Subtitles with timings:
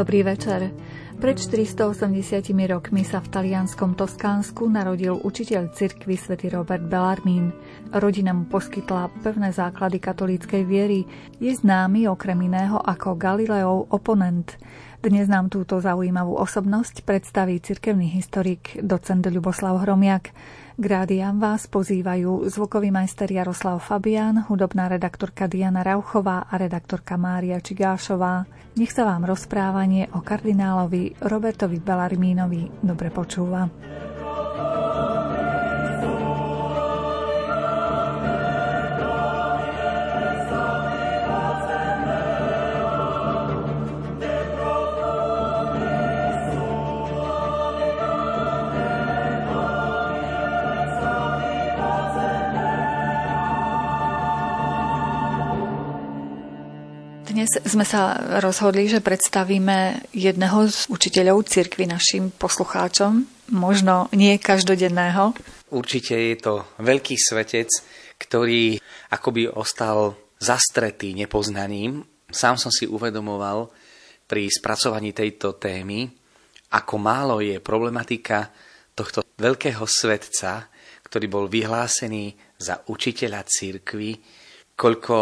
[0.00, 0.72] Dobrý večer.
[1.20, 7.52] Pred 480 rokmi sa v talianskom Toskánsku narodil učiteľ cirkvy svätý Robert Bellarmín.
[7.92, 11.04] Rodina mu poskytla pevné základy katolíckej viery.
[11.36, 14.56] Je známy okrem iného ako Galileov oponent.
[15.00, 20.28] Dnes nám túto zaujímavú osobnosť predstaví cirkevný historik docent Ľuboslav Hromiak.
[20.76, 20.84] K
[21.40, 28.44] vás pozývajú zvukový majster Jaroslav Fabián, hudobná redaktorka Diana Rauchová a redaktorka Mária Čigášová.
[28.76, 33.72] Nech sa vám rozprávanie o kardinálovi Robertovi Bellarmínovi dobre počúva.
[57.70, 63.22] Sme sa rozhodli, že predstavíme jedného z učiteľov cirkvy našim poslucháčom,
[63.54, 65.38] možno nie každodenného.
[65.70, 67.70] Určite je to veľký svetec,
[68.18, 68.82] ktorý
[69.14, 72.02] akoby ostal zastretý nepoznaním.
[72.26, 73.70] Sám som si uvedomoval
[74.26, 76.10] pri spracovaní tejto témy,
[76.74, 78.50] ako málo je problematika
[78.94, 80.70] tohto veľkého svetca,
[81.06, 84.18] ktorý bol vyhlásený za učiteľa cirkvy,
[84.78, 85.16] koľko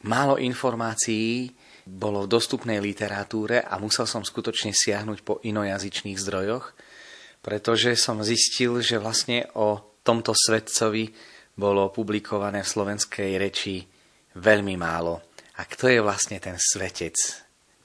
[0.00, 1.52] Málo informácií
[1.90, 6.70] bolo v dostupnej literatúre a musel som skutočne siahnuť po inojazyčných zdrojoch,
[7.42, 11.10] pretože som zistil, že vlastne o tomto svetcovi
[11.58, 13.82] bolo publikované v slovenskej reči
[14.38, 15.34] veľmi málo.
[15.58, 17.16] A kto je vlastne ten svetec?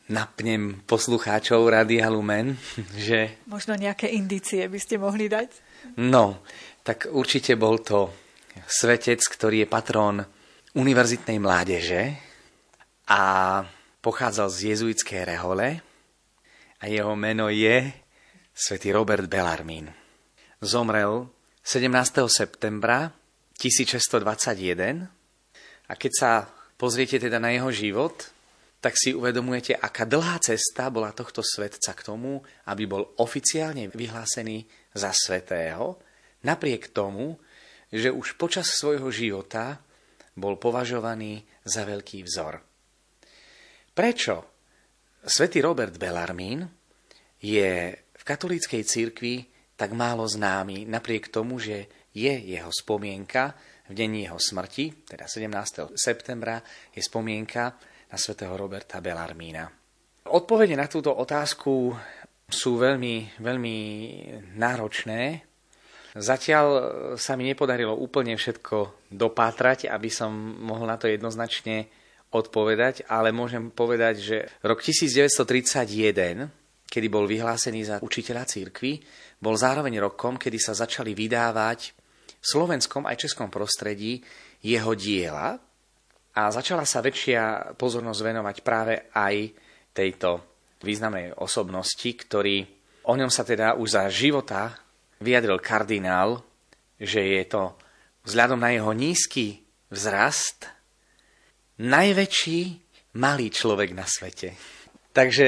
[0.05, 2.53] Napnem poslucháčov Radia Lumen,
[3.07, 3.41] že...
[3.49, 5.49] Možno nejaké indície by ste mohli dať?
[5.97, 6.45] No,
[6.85, 8.13] tak určite bol to
[8.69, 10.21] svetec, ktorý je patrón
[10.75, 12.01] univerzitnej mládeže
[13.09, 13.21] a
[14.05, 15.81] pochádzal z jezuitskej rehole
[16.77, 17.89] a jeho meno je
[18.53, 19.89] svätý Robert Bellarmín.
[20.61, 21.25] Zomrel
[21.65, 21.89] 17.
[22.29, 23.09] septembra
[23.57, 25.09] 1621
[25.89, 26.31] a keď sa
[26.77, 28.29] pozriete teda na jeho život,
[28.77, 34.69] tak si uvedomujete, aká dlhá cesta bola tohto svetca k tomu, aby bol oficiálne vyhlásený
[34.93, 35.97] za svetého,
[36.45, 37.41] napriek tomu,
[37.89, 39.81] že už počas svojho života
[40.37, 42.64] bol považovaný za veľký vzor.
[43.95, 44.43] Prečo
[45.23, 46.67] svätý Robert Bellarmín
[47.39, 49.47] je v katolíckej cirkvi
[49.79, 53.55] tak málo známy, napriek tomu, že je jeho spomienka
[53.87, 55.95] v deň jeho smrti, teda 17.
[55.95, 56.59] septembra,
[56.91, 57.71] je spomienka
[58.11, 59.63] na svätého Roberta Bellarmína.
[60.27, 61.95] Odpovede na túto otázku
[62.51, 63.77] sú veľmi, veľmi
[64.59, 65.21] náročné,
[66.15, 66.67] Zatiaľ
[67.19, 70.31] sa mi nepodarilo úplne všetko dopátrať, aby som
[70.63, 71.91] mohol na to jednoznačne
[72.31, 76.49] odpovedať, ale môžem povedať, že rok 1931,
[76.85, 79.03] kedy bol vyhlásený za učiteľa církvy,
[79.39, 81.79] bol zároveň rokom, kedy sa začali vydávať
[82.39, 84.21] v slovenskom aj českom prostredí
[84.61, 85.57] jeho diela
[86.35, 89.35] a začala sa väčšia pozornosť venovať práve aj
[89.95, 90.43] tejto
[90.83, 92.67] významnej osobnosti, ktorý
[93.07, 94.75] o ňom sa teda už za života
[95.23, 96.43] vyjadril kardinál,
[96.99, 97.75] že je to
[98.27, 100.74] vzhľadom na jeho nízky vzrast
[101.79, 102.59] najväčší
[103.19, 104.55] malý človek na svete.
[105.15, 105.47] Takže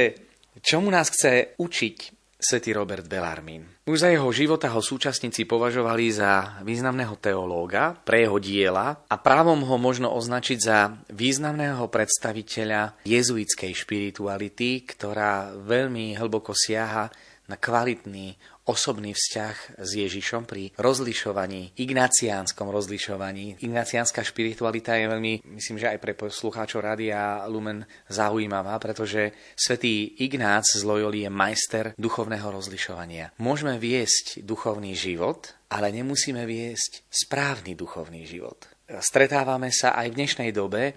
[0.64, 1.98] čomu nás chce učiť
[2.38, 3.66] svätý Robert Bellarmín?
[3.88, 9.64] Už za jeho života ho súčasníci považovali za významného teológa pre jeho diela a právom
[9.66, 17.10] ho možno označiť za významného predstaviteľa jezuitskej špirituality, ktorá veľmi hlboko siaha
[17.48, 18.36] na kvalitný
[18.68, 23.64] osobný vzťah s Ježišom pri rozlišovaní, ignaciánskom rozlišovaní.
[23.64, 30.68] Ignaciánska špiritualita je veľmi, myslím, že aj pre poslucháčov Rádia Lumen zaujímavá, pretože svätý Ignác
[30.68, 33.32] z Loyoli je majster duchovného rozlišovania.
[33.40, 38.68] Môžeme viesť duchovný život, ale nemusíme viesť správny duchovný život.
[39.00, 40.96] Stretávame sa aj v dnešnej dobe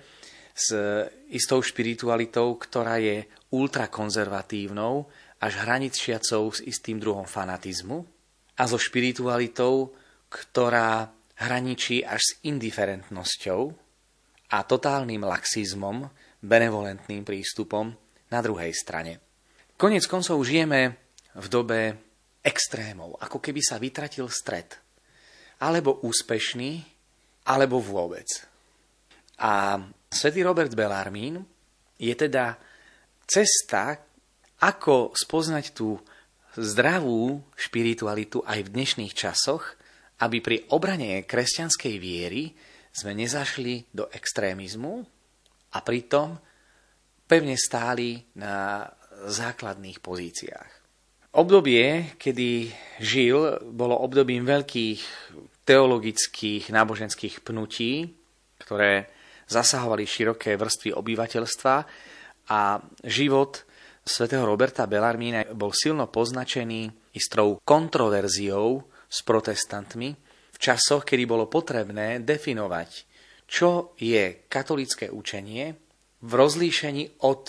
[0.55, 0.75] s
[1.31, 5.11] istou špiritualitou, ktorá je ultrakonzervatívnou,
[5.41, 8.05] až hraničiacou s istým druhom fanatizmu
[8.61, 9.97] a so špiritualitou,
[10.29, 11.09] ktorá
[11.41, 13.61] hraničí až s indiferentnosťou
[14.53, 16.05] a totálnym laxizmom,
[16.41, 17.93] benevolentným prístupom
[18.29, 19.21] na druhej strane.
[19.81, 20.93] Konec koncov žijeme
[21.37, 21.81] v dobe
[22.45, 24.77] extrémov, ako keby sa vytratil stred.
[25.61, 26.85] Alebo úspešný,
[27.49, 28.29] alebo vôbec.
[29.41, 29.81] A
[30.13, 31.41] svätý Robert Bellarmín
[31.97, 32.57] je teda
[33.25, 33.97] cesta,
[34.61, 35.97] ako spoznať tú
[36.57, 39.77] zdravú špiritualitu aj v dnešných časoch,
[40.21, 42.53] aby pri obrane kresťanskej viery
[42.93, 45.01] sme nezašli do extrémizmu
[45.73, 46.37] a pritom
[47.25, 48.85] pevne stáli na
[49.31, 50.71] základných pozíciách.
[51.31, 55.01] Obdobie, kedy žil, bolo obdobím veľkých
[55.63, 58.11] teologických, náboženských pnutí,
[58.59, 59.07] ktoré
[59.47, 61.75] zasahovali široké vrstvy obyvateľstva
[62.51, 62.61] a
[63.07, 63.63] život
[64.11, 70.11] svätého Roberta Bellarmína bol silno poznačený istrou kontroverziou s protestantmi
[70.51, 72.91] v časoch, kedy bolo potrebné definovať,
[73.47, 75.65] čo je katolické učenie
[76.27, 77.43] v rozlíšení od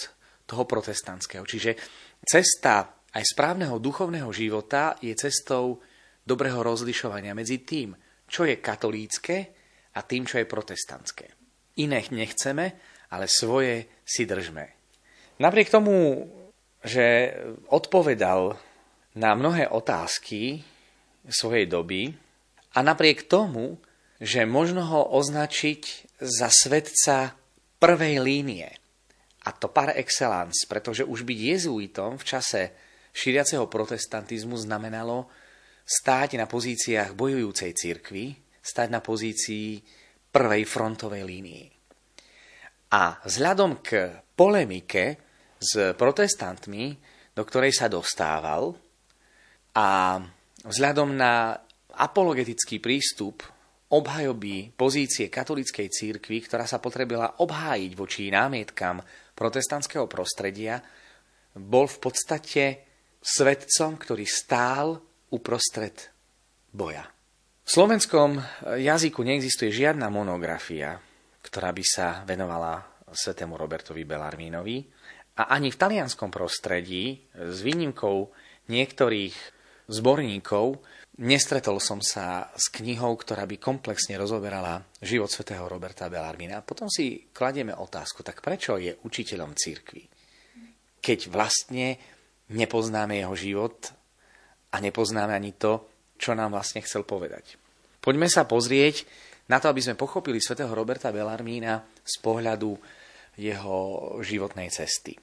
[0.45, 1.43] toho protestantského.
[1.43, 1.75] Čiže
[2.21, 5.81] cesta aj správneho duchovného života je cestou
[6.21, 7.97] dobrého rozlišovania medzi tým,
[8.29, 9.35] čo je katolícke
[9.91, 11.27] a tým, čo je protestantské.
[11.83, 12.65] Iné nechceme,
[13.11, 14.63] ale svoje si držme.
[15.43, 16.23] Napriek tomu,
[16.81, 17.37] že
[17.69, 18.57] odpovedal
[19.17, 20.65] na mnohé otázky
[21.29, 22.11] svojej doby
[22.73, 23.77] a napriek tomu,
[24.21, 27.33] že možno ho označiť za svetca
[27.81, 28.69] prvej línie,
[29.41, 32.61] a to par excellence, pretože už byť jezuitom v čase
[33.09, 35.25] šíriaceho protestantizmu znamenalo
[35.81, 39.81] stáť na pozíciách bojujúcej cirkvi, stať na pozícii
[40.29, 41.65] prvej frontovej línii.
[42.93, 45.30] A vzhľadom k polemike
[45.61, 46.97] s protestantmi,
[47.37, 48.73] do ktorej sa dostával,
[49.71, 50.19] a
[50.67, 51.55] vzhľadom na
[51.95, 53.45] apologetický prístup
[53.91, 58.99] obhajoby pozície katolickej církvy, ktorá sa potrebila obhájiť voči námietkam
[59.35, 60.79] protestantského prostredia,
[61.55, 62.63] bol v podstate
[63.19, 64.95] svetcom, ktorý stál
[65.31, 66.11] uprostred
[66.71, 67.03] boja.
[67.61, 68.39] V slovenskom
[68.75, 70.99] jazyku neexistuje žiadna monografia,
[71.43, 72.79] ktorá by sa venovala
[73.11, 74.87] svetému Robertovi Bellarmínovi
[75.41, 78.29] a ani v talianskom prostredí s výnimkou
[78.69, 79.33] niektorých
[79.89, 80.77] zborníkov
[81.17, 86.61] nestretol som sa s knihou, ktorá by komplexne rozoberala život svätého Roberta Bellarmina.
[86.61, 90.05] Potom si kladieme otázku, tak prečo je učiteľom církvy?
[91.01, 91.97] Keď vlastne
[92.53, 93.89] nepoznáme jeho život
[94.69, 95.89] a nepoznáme ani to,
[96.21, 97.57] čo nám vlastne chcel povedať.
[97.97, 99.09] Poďme sa pozrieť
[99.49, 102.77] na to, aby sme pochopili svätého Roberta Bellarmína z pohľadu
[103.41, 103.77] jeho
[104.21, 105.17] životnej cesty.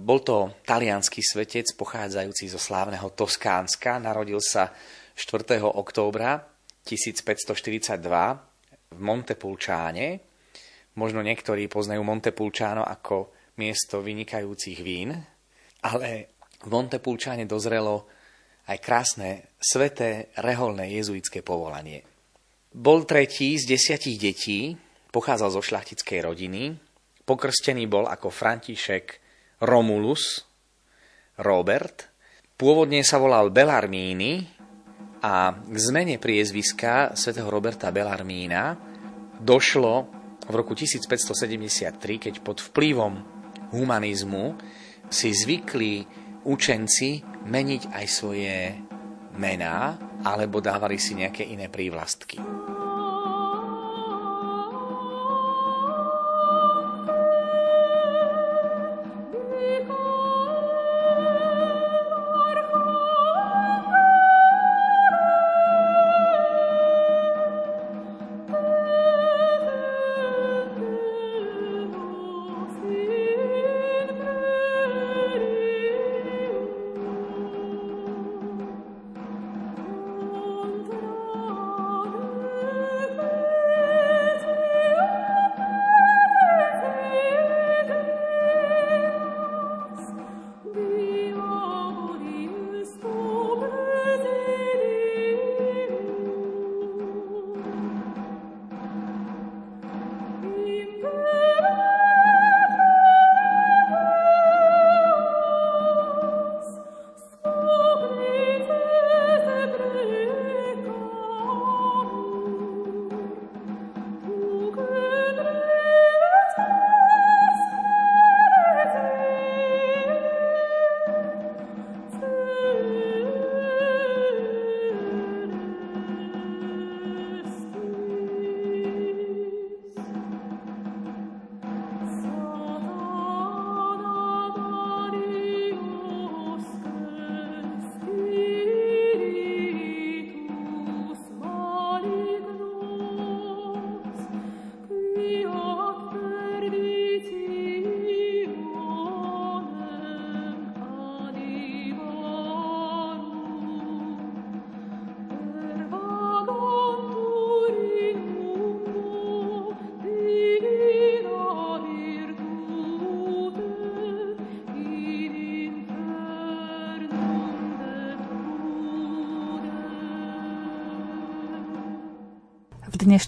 [0.00, 4.00] Bol to talianský svetec pochádzajúci zo slávneho Toskánska.
[4.00, 4.72] Narodil sa
[5.12, 5.60] 4.
[5.60, 6.40] októbra
[6.88, 8.00] 1542
[8.96, 10.24] v Montepulčáne.
[10.96, 13.28] Možno niektorí poznajú Montepulčáno ako
[13.60, 15.20] miesto vynikajúcich vín,
[15.84, 16.32] ale
[16.64, 18.08] v Montepulčáne dozrelo
[18.72, 22.08] aj krásne, sveté, reholné jezuitské povolanie.
[22.72, 24.72] Bol tretí z desiatich detí,
[25.12, 26.72] pochádzal zo šlachtickej rodiny,
[27.28, 29.28] pokrstený bol ako František
[29.60, 30.40] Romulus
[31.36, 32.08] Robert,
[32.56, 34.48] pôvodne sa volal Bellarmíny
[35.20, 38.76] a k zmene priezviska svätého Roberta Bellarmína
[39.36, 40.08] došlo
[40.48, 43.20] v roku 1573, keď pod vplyvom
[43.72, 44.56] humanizmu
[45.12, 46.08] si zvykli
[46.48, 48.56] učenci meniť aj svoje
[49.36, 52.59] mená alebo dávali si nejaké iné prívlastky.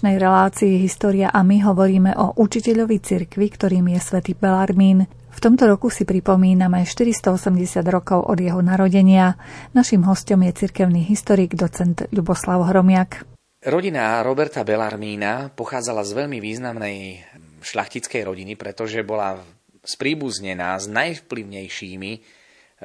[0.03, 5.07] Dnešnej relácii História a my hovoríme o učiteľovi cirkvi, ktorým je svätý Belarmín.
[5.07, 7.39] V tomto roku si pripomíname 480
[7.87, 9.39] rokov od jeho narodenia.
[9.71, 13.23] Naším hostom je cirkevný historik docent Ľuboslav Hromiak.
[13.63, 17.23] Rodina Roberta Belarmína pochádzala z veľmi významnej
[17.63, 19.39] šlachtickej rodiny, pretože bola
[19.87, 22.11] spríbuznená s najvplyvnejšími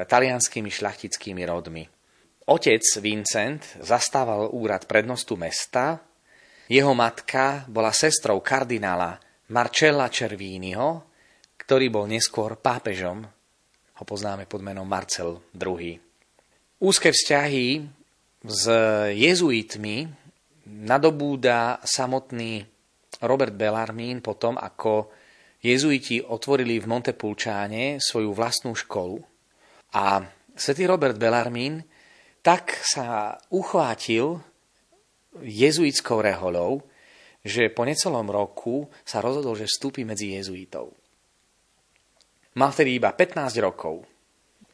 [0.07, 1.83] talianskými šlachtickými rodmi.
[2.47, 6.08] Otec Vincent zastával úrad prednostu mesta,
[6.69, 9.17] jeho matka bola sestrou kardinála
[9.49, 11.09] Marcella Červínyho,
[11.57, 13.25] ktorý bol neskôr pápežom,
[13.99, 15.97] ho poznáme pod menom Marcel II.
[16.79, 17.83] Úzke vzťahy
[18.47, 18.65] s
[19.11, 20.07] jezuitmi
[20.69, 22.63] nadobúda samotný
[23.25, 25.11] Robert Bellarmín potom, ako
[25.59, 29.19] jezuiti otvorili v Montepulčáne svoju vlastnú školu.
[29.99, 30.23] A
[30.55, 31.83] svätý Robert Bellarmín
[32.45, 34.39] tak sa uchvátil
[35.37, 36.83] jezuitskou reholou,
[37.45, 40.93] že po necelom roku sa rozhodol, že vstúpi medzi jezuitov.
[42.59, 44.03] Mal vtedy iba 15 rokov.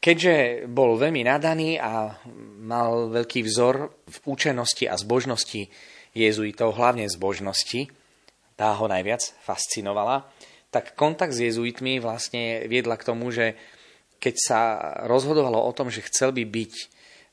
[0.00, 2.12] Keďže bol veľmi nadaný a
[2.60, 5.68] mal veľký vzor v účenosti a zbožnosti
[6.12, 7.88] jezuitov, hlavne zbožnosti,
[8.54, 10.28] tá ho najviac fascinovala,
[10.68, 13.56] tak kontakt s jezuitmi vlastne viedla k tomu, že
[14.20, 14.60] keď sa
[15.04, 16.74] rozhodovalo o tom, že chcel by byť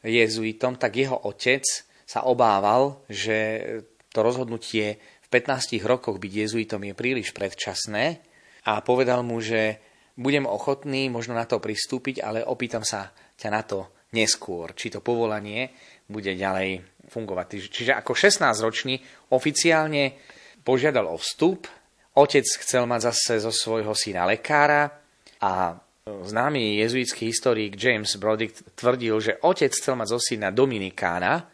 [0.07, 1.63] jezuitom, tak jeho otec
[2.11, 3.63] sa obával, že
[4.11, 8.19] to rozhodnutie v 15 rokoch byť jezuitom je príliš predčasné
[8.67, 9.79] a povedal mu, že
[10.19, 14.99] budem ochotný možno na to pristúpiť, ale opýtam sa ťa na to neskôr, či to
[14.99, 15.71] povolanie
[16.11, 17.71] bude ďalej fungovať.
[17.71, 18.99] Čiže ako 16-ročný
[19.31, 20.19] oficiálne
[20.67, 21.71] požiadal o vstup,
[22.19, 24.91] otec chcel mať zase zo svojho syna lekára
[25.39, 31.50] a Známy jezuitský historik James Brodick tvrdil, že otec chcel mať zo syna Dominikána,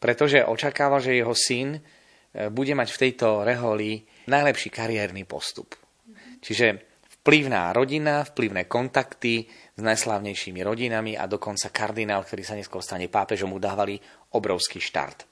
[0.00, 1.80] pretože očakával, že jeho syn e,
[2.48, 5.76] bude mať v tejto reholi najlepší kariérny postup.
[6.40, 6.80] Čiže
[7.20, 9.44] vplyvná rodina, vplyvné kontakty
[9.76, 14.00] s najslávnejšími rodinami a dokonca kardinál, ktorý sa neskôr stane pápežom, mu dávali
[14.32, 15.28] obrovský štart.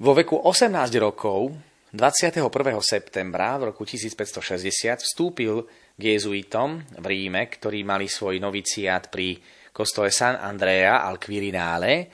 [0.00, 1.52] Vo veku 18 rokov
[1.92, 2.40] 21.
[2.80, 9.36] septembra v roku 1560 vstúpil k jezuitom v Ríme, ktorí mali svoj noviciát pri
[9.74, 12.08] kostole San Andrea al Quirinale.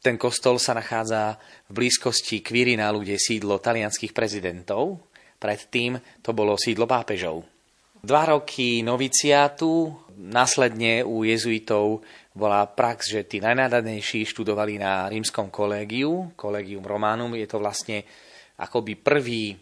[0.00, 1.36] Ten kostol sa nachádza
[1.68, 5.12] v blízkosti Quirinálu, kde je sídlo talianských prezidentov.
[5.36, 7.44] Predtým to bolo sídlo pápežov.
[8.00, 12.00] Dva roky noviciátu, následne u jezuitov
[12.32, 17.36] bola prax, že tí najnádanejší študovali na rímskom kolégiu, Collegium Romanum.
[17.36, 18.00] Je to vlastne
[18.56, 19.52] akoby prvý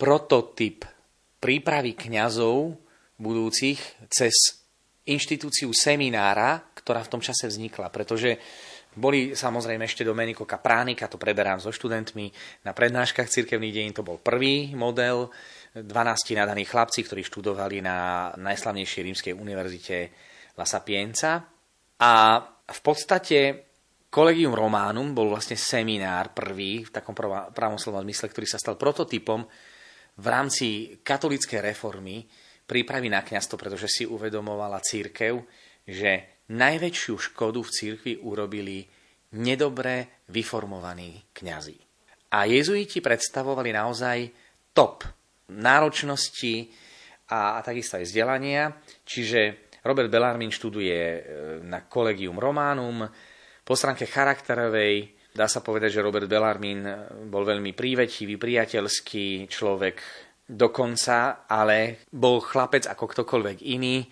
[0.00, 0.88] prototyp
[1.36, 2.80] prípravy kňazov
[3.20, 3.76] budúcich
[4.08, 4.64] cez
[5.04, 8.40] inštitúciu seminára, ktorá v tom čase vznikla, pretože
[8.92, 12.28] boli samozrejme ešte Domenico Capránika, to preberám so študentmi
[12.68, 15.32] na prednáškach cirkevných dejín, to bol prvý model,
[15.72, 15.88] 12
[16.36, 19.96] nadaní chlapci, ktorí študovali na najslavnejšej rímskej univerzite
[20.60, 21.40] La Sapienza.
[21.96, 22.12] A
[22.68, 23.72] v podstate
[24.12, 29.40] Collegium Romanum bol vlastne seminár prvý, v takom pravom slova zmysle, ktorý sa stal prototypom
[30.20, 32.28] v rámci katolíckej reformy,
[32.68, 35.40] prípravy na kňastvo, pretože si uvedomovala církev,
[35.88, 38.84] že najväčšiu škodu v církvi urobili
[39.40, 41.78] nedobre vyformovaní kňazi.
[42.32, 44.18] A jezuiti predstavovali naozaj
[44.72, 45.04] top
[45.52, 46.68] náročnosti
[47.32, 48.72] a, a takisto aj vzdelania.
[49.04, 51.20] Čiže Robert Bellarmín študuje e,
[51.64, 53.04] na Collegium Romanum.
[53.64, 56.84] Po stránke charakterovej dá sa povedať, že Robert Bellarmín
[57.28, 59.96] bol veľmi prívetivý, priateľský človek,
[60.48, 64.04] dokonca, ale bol chlapec ako ktokoľvek iný.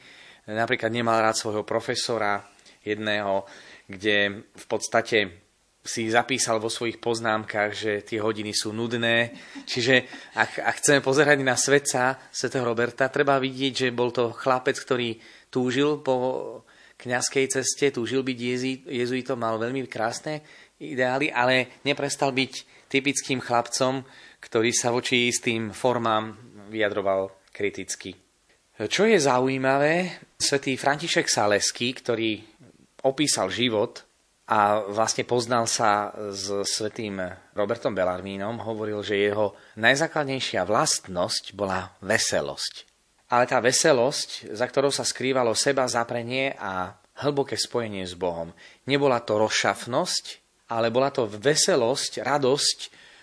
[0.50, 2.42] Napríklad nemal rád svojho profesora
[2.83, 3.47] jedného,
[3.87, 5.19] kde v podstate
[5.80, 9.33] si zapísal vo svojich poznámkach, že tie hodiny sú nudné.
[9.64, 10.04] Čiže
[10.37, 15.16] ak, ak chceme pozerať na svetca svätého Roberta, treba vidieť, že bol to chlapec, ktorý
[15.49, 16.14] túžil po
[17.00, 18.38] kňazskej ceste, túžil byť
[18.92, 20.45] jezuitom, mal veľmi krásne
[20.76, 24.04] ideály, ale neprestal byť typickým chlapcom,
[24.40, 26.37] ktorý sa voči istým formám
[26.69, 28.29] vyjadroval kriticky.
[28.80, 30.08] Čo je zaujímavé,
[30.40, 32.40] svätý František Salesky, ktorý
[33.04, 34.08] opísal život
[34.49, 37.20] a vlastne poznal sa s svetým
[37.52, 42.88] Robertom Bellarmínom, hovoril, že jeho najzákladnejšia vlastnosť bola veselosť.
[43.28, 48.49] Ale tá veselosť, za ktorou sa skrývalo seba zaprenie a hlboké spojenie s Bohom.
[48.88, 50.25] Nebola to rozšafnosť,
[50.72, 52.78] ale bola to veselosť, radosť,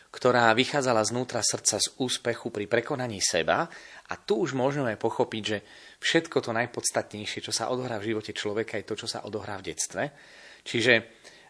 [0.07, 3.67] ktorá vychádzala znútra srdca z úspechu pri prekonaní seba
[4.07, 5.57] a tu už môžeme pochopiť, že
[5.99, 9.67] všetko to najpodstatnejšie, čo sa odohrá v živote človeka, je to, čo sa odohrá v
[9.73, 10.03] detstve.
[10.63, 10.93] Čiže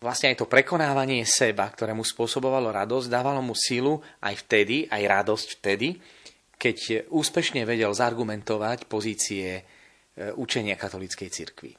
[0.02, 5.02] vlastne aj to prekonávanie seba, ktoré mu spôsobovalo radosť, dávalo mu silu aj vtedy, aj
[5.06, 5.98] radosť vtedy,
[6.58, 9.62] keď úspešne vedel zargumentovať pozície e,
[10.34, 11.72] učenia katolíckej cirkvi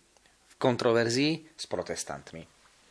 [0.49, 2.47] v kontroverzii s protestantmi.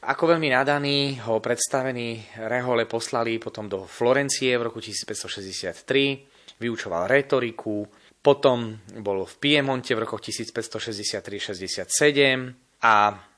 [0.07, 7.85] Ako veľmi nadaný ho predstavení Rehole poslali potom do Florencie v roku 1563, vyučoval retoriku,
[8.17, 12.95] potom bol v Piemonte v rokoch 1563-67 a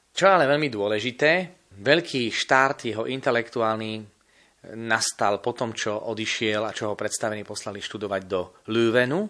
[0.10, 1.32] čo ale veľmi dôležité,
[1.80, 4.02] veľký štart jeho intelektuálny
[4.76, 9.30] nastal po tom, čo odišiel a čo ho predstavení poslali študovať do Lüvenu.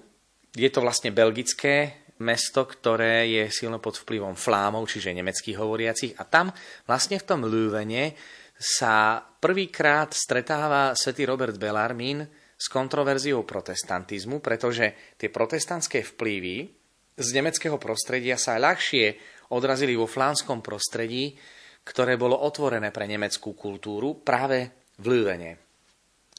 [0.58, 6.18] Je to vlastne belgické mesto, ktoré je silno pod vplyvom Flámov, čiže nemeckých hovoriacich.
[6.18, 6.50] A tam
[6.90, 8.18] vlastne v tom Lüvene
[8.60, 12.28] sa prvýkrát stretáva svätý Robert Bellarmín
[12.60, 16.68] s kontroverziou protestantizmu, pretože tie protestantské vplyvy
[17.16, 19.16] z nemeckého prostredia sa ľahšie
[19.56, 21.40] odrazili vo flánskom prostredí,
[21.88, 25.52] ktoré bolo otvorené pre nemeckú kultúru práve v Lüvene.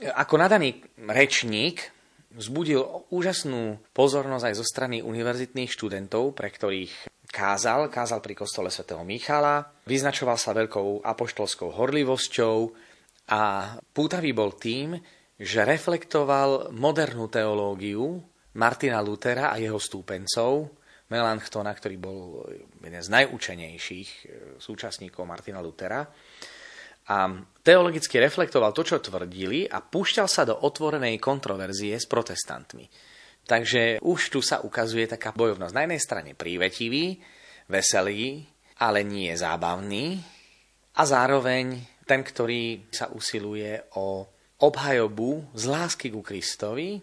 [0.00, 1.88] Ako nadaný rečník
[2.30, 9.02] vzbudil úžasnú pozornosť aj zo strany univerzitných študentov, pre ktorých kázal, kázal pri kostole svätého
[9.02, 12.56] Michala, vyznačoval sa veľkou apoštolskou horlivosťou
[13.34, 14.94] a pútavý bol tým,
[15.40, 18.20] že reflektoval modernú teológiu
[18.60, 20.76] Martina Lutera a jeho stúpencov,
[21.08, 22.44] Melanchtona, ktorý bol
[22.78, 24.24] jeden z najúčenejších e,
[24.62, 26.06] súčasníkov Martina Lutera.
[27.10, 27.16] A
[27.66, 32.86] teologicky reflektoval to, čo tvrdili a púšťal sa do otvorenej kontroverzie s protestantmi.
[33.42, 35.74] Takže už tu sa ukazuje taká bojovnosť.
[35.74, 37.18] Na jednej strane prívetivý,
[37.66, 38.46] veselý,
[38.78, 40.22] ale nie zábavný
[40.94, 44.22] a zároveň ten, ktorý sa usiluje o
[44.60, 47.00] obhajobu z lásky ku Kristovi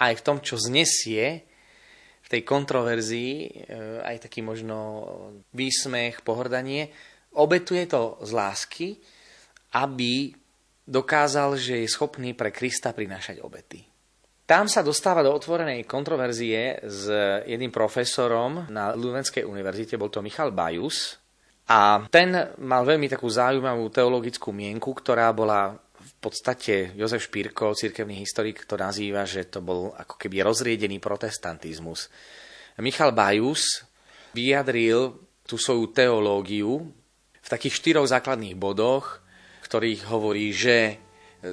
[0.00, 1.52] aj v tom, čo znesie
[2.32, 3.48] tej kontroverzii e,
[4.00, 5.04] aj taký možno
[5.52, 6.88] výsmech, pohrdanie,
[7.36, 8.88] obetuje to z lásky,
[9.76, 10.32] aby
[10.88, 13.84] dokázal, že je schopný pre Krista prinášať obety.
[14.48, 17.06] Tam sa dostáva do otvorenej kontroverzie s
[17.46, 21.20] jedným profesorom na Luvenskej univerzite, bol to Michal Bajus.
[21.68, 25.91] A ten mal veľmi takú zaujímavú teologickú mienku, ktorá bola v
[26.22, 32.06] podstate Jozef Špírko, cirkevný historik, to nazýva, že to bol ako keby rozriedený protestantizmus.
[32.78, 33.82] Michal Bajus
[34.30, 36.86] vyjadril tú svoju teológiu
[37.42, 39.18] v takých štyroch základných bodoch,
[39.66, 41.02] ktorých hovorí, že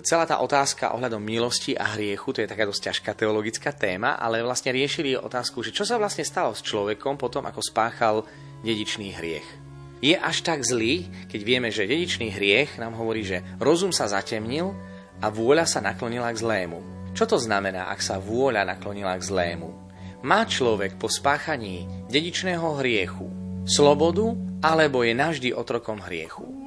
[0.05, 4.45] celá tá otázka ohľadom milosti a hriechu, to je taká dosť ťažká teologická téma, ale
[4.45, 8.21] vlastne riešili otázku, že čo sa vlastne stalo s človekom potom, ako spáchal
[8.61, 9.68] dedičný hriech
[9.99, 14.71] je až tak zlý, keď vieme, že dedičný hriech nám hovorí, že rozum sa zatemnil
[15.19, 16.79] a vôľa sa naklonila k zlému.
[17.11, 19.69] Čo to znamená, ak sa vôľa naklonila k zlému?
[20.23, 23.27] Má človek po spáchaní dedičného hriechu
[23.69, 26.58] slobodu, alebo je navždy otrokom hriechu?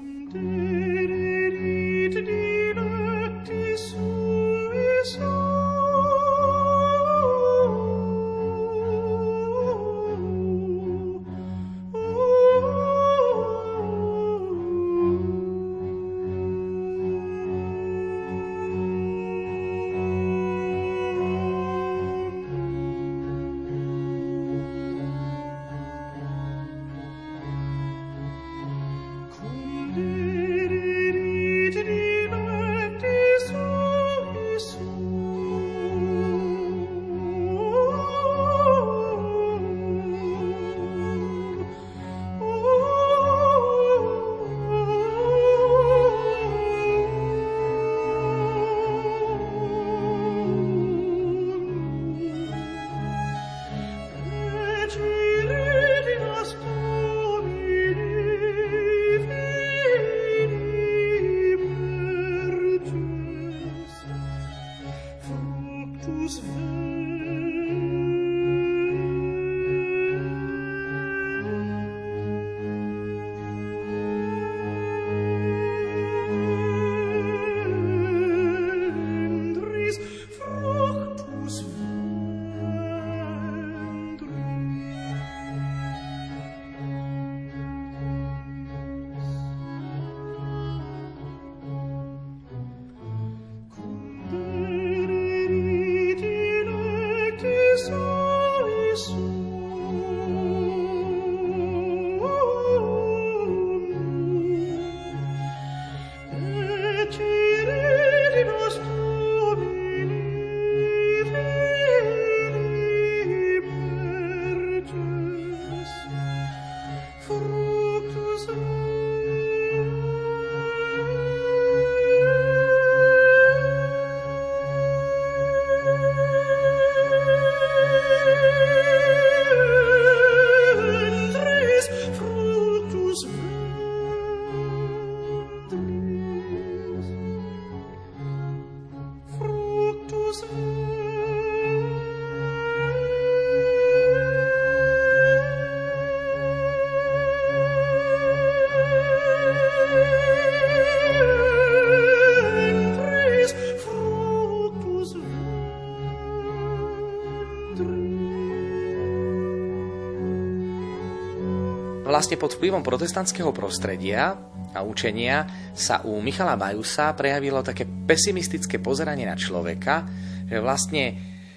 [162.22, 164.38] Vlastne pod vplyvom protestantského prostredia
[164.70, 165.42] a učenia
[165.74, 170.06] sa u Michala Bajusa prejavilo také pesimistické pozeranie na človeka,
[170.46, 171.04] že vlastne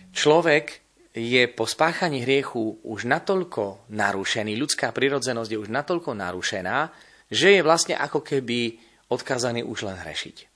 [0.10, 0.65] človek
[1.13, 6.89] je po spáchaní hriechu už natoľko narušený, ľudská prirodzenosť je už natoľko narušená,
[7.30, 8.82] že je vlastne ako keby
[9.13, 10.49] odkazaný už len hrešiť.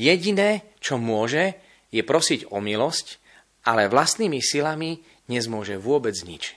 [0.00, 1.60] Jediné, čo môže,
[1.92, 3.20] je prosiť o milosť,
[3.68, 6.56] ale vlastnými silami nezmôže vôbec nič.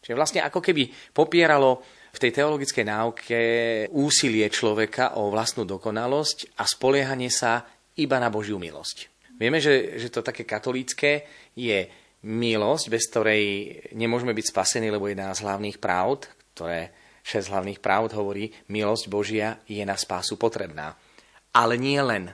[0.00, 3.40] Čiže vlastne ako keby popieralo v tej teologickej náuke
[3.94, 7.62] úsilie človeka o vlastnú dokonalosť a spoliehanie sa
[7.98, 9.10] iba na Božiu milosť.
[9.38, 11.24] Vieme, že, že to také katolícké
[11.56, 11.88] je
[12.26, 13.44] milosť, bez ktorej
[13.96, 16.92] nemôžeme byť spasení, lebo jedna z hlavných práv, ktoré
[17.24, 20.92] šesť hlavných práv hovorí, milosť Božia je na spásu potrebná.
[21.56, 22.28] Ale nie len.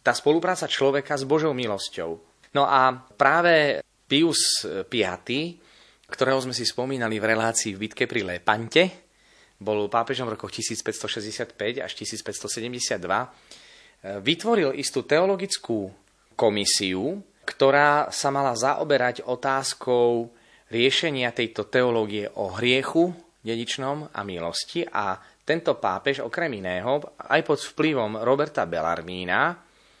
[0.00, 2.10] Tá spolupráca človeka s Božou milosťou.
[2.54, 4.94] No a práve Pius V,
[6.06, 9.05] ktorého sme si spomínali v relácii v bitke pri Lepante,
[9.56, 15.90] bol pápežom v rokoch 1565 až 1572, vytvoril istú teologickú
[16.36, 20.28] komisiu, ktorá sa mala zaoberať otázkou
[20.68, 23.14] riešenia tejto teológie o hriechu,
[23.46, 24.82] dedičnom a milosti.
[24.82, 25.14] A
[25.46, 29.54] tento pápež okrem iného aj pod vplyvom Roberta Bellarmína,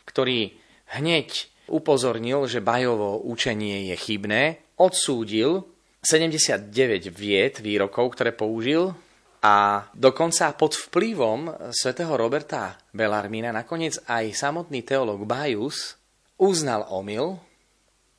[0.04, 0.50] ktorý
[0.98, 4.42] hneď upozornil, že Bajovo učenie je chybné,
[4.78, 5.66] odsúdil
[6.02, 8.94] 79 vied, výrokov, ktoré použil
[9.42, 15.96] a dokonca pod vplyvom svätého Roberta Bellarmína nakoniec aj samotný teológ Bajus
[16.40, 17.40] uznal omyl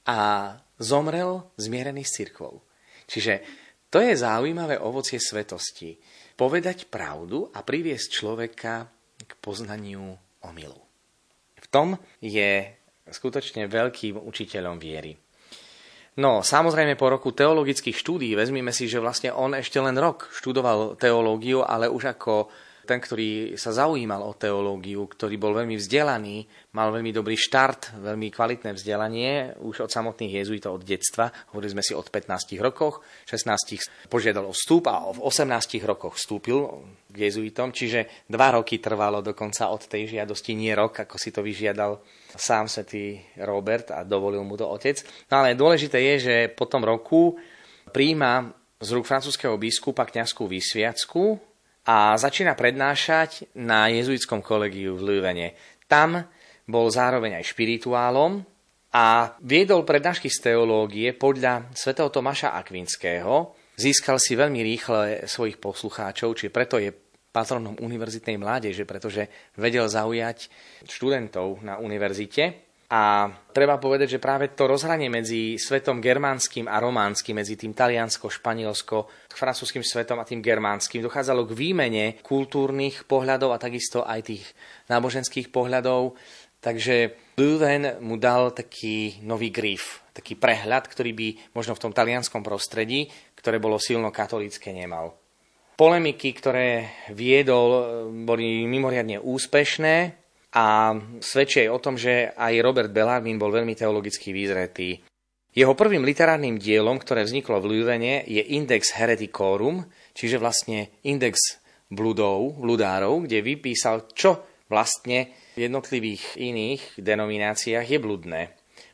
[0.07, 2.63] a zomrel zmierený s cirkvou.
[3.07, 3.41] Čiže
[3.87, 5.95] to je zaujímavé ovocie svetosti.
[6.37, 8.85] Povedať pravdu a priviesť človeka
[9.25, 10.13] k poznaniu
[10.45, 10.81] omylu.
[11.57, 12.77] V tom je
[13.09, 15.17] skutočne veľkým učiteľom viery.
[16.17, 20.97] No, samozrejme po roku teologických štúdí, vezmime si, že vlastne on ešte len rok študoval
[20.97, 22.49] teológiu, ale už ako
[22.87, 28.31] ten, ktorý sa zaujímal o teológiu, ktorý bol veľmi vzdelaný, mal veľmi dobrý štart, veľmi
[28.31, 34.07] kvalitné vzdelanie, už od samotných jezuitov, od detstva, hovorili sme si od 15 rokoch, 16
[34.07, 39.67] požiadal o vstup a v 18 rokoch vstúpil k jezuitom, čiže dva roky trvalo dokonca
[39.67, 41.99] od tej žiadosti, nie rok, ako si to vyžiadal
[42.31, 45.03] sám svätý Robert a dovolil mu to otec.
[45.27, 47.35] No ale dôležité je, že po tom roku
[47.91, 51.46] príjma z rúk francúzského biskupa kňazskú vysviacku,
[51.87, 55.55] a začína prednášať na jezuitskom kolegiu v Lüvene.
[55.87, 56.19] Tam
[56.67, 58.43] bol zároveň aj špirituálom
[58.91, 63.55] a viedol prednášky z teológie podľa svätého Tomáša Akvinského.
[63.79, 66.91] Získal si veľmi rýchle svojich poslucháčov, či preto je
[67.31, 70.51] patronom univerzitnej mládeže, pretože vedel zaujať
[70.83, 77.35] študentov na univerzite a treba povedať, že práve to rozhranie medzi svetom germánskym a románskym,
[77.35, 83.59] medzi tým taliansko, španielsko, francúzským svetom a tým germánskym, dochádzalo k výmene kultúrnych pohľadov a
[83.59, 84.43] takisto aj tých
[84.87, 86.15] náboženských pohľadov.
[86.63, 91.27] Takže Leuven mu dal taký nový grif, taký prehľad, ktorý by
[91.59, 95.11] možno v tom talianskom prostredí, ktoré bolo silno katolícke, nemal.
[95.75, 100.26] Polemiky, ktoré viedol, boli mimoriadne úspešné,
[100.57, 104.97] a svedčí aj o tom, že aj Robert Bellarmine bol veľmi teologicky vyzretý.
[105.53, 109.85] Jeho prvým literárnym dielom, ktoré vzniklo v Lüvene, je Index Hereticorum,
[110.17, 111.61] čiže vlastne index
[111.93, 118.41] bludov, bludárov, kde vypísal, čo vlastne v jednotlivých iných denomináciách je bludné.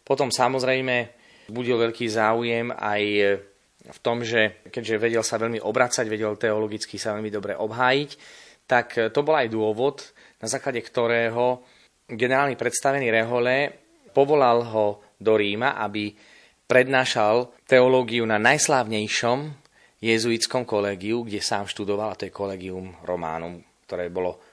[0.03, 1.11] Potom samozrejme
[1.51, 3.03] budil veľký záujem aj
[3.83, 8.11] v tom, že keďže vedel sa veľmi obracať, vedel teologicky sa veľmi dobre obhájiť,
[8.63, 11.63] tak to bol aj dôvod, na základe ktorého
[12.03, 13.71] generálny predstavený Rehole
[14.11, 16.11] povolal ho do Ríma, aby
[16.67, 19.39] prednášal teológiu na najslávnejšom
[20.03, 24.43] jezuitskom kolegiu, kde sám študoval, a to je kolegium Románum, ktoré bolo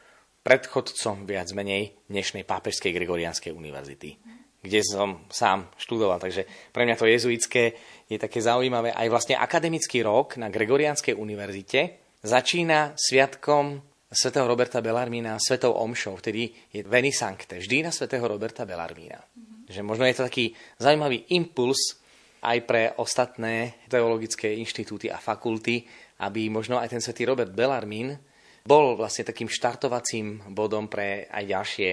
[0.47, 4.15] predchodcom viac menej dnešnej pápežskej Gregorianskej univerzity,
[4.63, 6.23] kde som sám študoval.
[6.23, 7.63] Takže pre mňa to jezuitské
[8.07, 8.95] je také zaujímavé.
[8.95, 16.51] Aj vlastne akademický rok na Gregorianskej univerzite začína sviatkom svätého Roberta Bellarmína svetou omšou, vtedy
[16.75, 19.23] je Veni Sancte, vždy na svätého Roberta Bellarmína.
[19.23, 19.71] Mm-hmm.
[19.71, 20.51] Že možno je to taký
[20.83, 22.03] zaujímavý impuls
[22.43, 25.87] aj pre ostatné teologické inštitúty a fakulty,
[26.27, 28.19] aby možno aj ten svätý Robert Bellarmín
[28.67, 31.91] bol vlastne takým štartovacím bodom pre aj ďalšie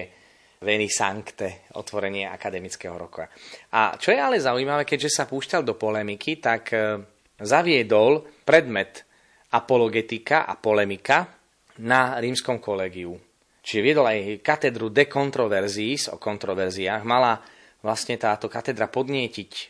[0.58, 3.30] Veni Sancte, otvorenie akademického roka.
[3.78, 6.98] A čo je ale zaujímavé, keďže sa púšťal do polemiky, tak e,
[7.38, 9.06] zaviedol predmet
[9.54, 11.37] apologetika a polemika,
[11.82, 13.14] na rímskom kolegiu.
[13.62, 17.04] Čiže viedol aj katedru de controversiis o kontroverziách.
[17.04, 17.36] Mala
[17.84, 19.64] vlastne táto katedra podnietiť e,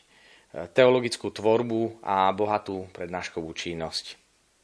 [0.70, 4.14] teologickú tvorbu a bohatú prednáškovú činnosť.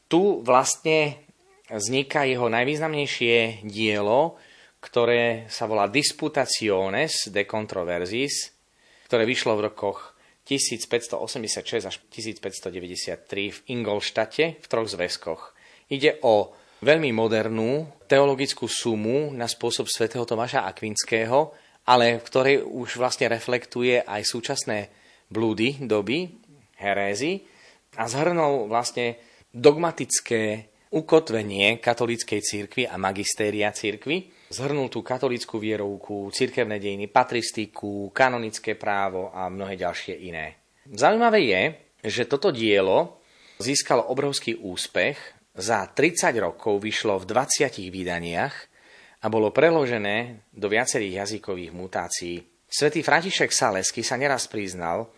[0.07, 1.25] Tu vlastne
[1.67, 4.39] vzniká jeho najvýznamnejšie dielo,
[4.85, 8.53] ktoré sa volá Disputationes de Controversis,
[9.09, 10.13] ktoré vyšlo v rokoch
[10.45, 15.57] 1586 až 1593 v Ingolštate v troch zväzkoch.
[15.89, 16.53] Ide o
[16.85, 21.57] veľmi modernú teologickú sumu na spôsob svätého Tomáša Akvinského,
[21.89, 24.93] ale v ktorej už vlastne reflektuje aj súčasné
[25.33, 26.29] blúdy doby,
[26.77, 27.41] herézy
[27.97, 29.17] a zhrnul vlastne
[29.49, 38.79] dogmatické ukotvenie katolíckej církvy a magistéria církvy, zhrnul tú katolickú vierovku, církevné dejiny, patristiku, kanonické
[38.79, 40.63] právo a mnohé ďalšie iné.
[40.87, 41.63] Zaujímavé je,
[42.07, 43.25] že toto dielo
[43.59, 45.34] získalo obrovský úspech.
[45.55, 48.55] Za 30 rokov vyšlo v 20 vydaniach
[49.23, 52.43] a bolo preložené do viacerých jazykových mutácií.
[52.67, 55.15] Svetý František Salesky sa neraz priznal,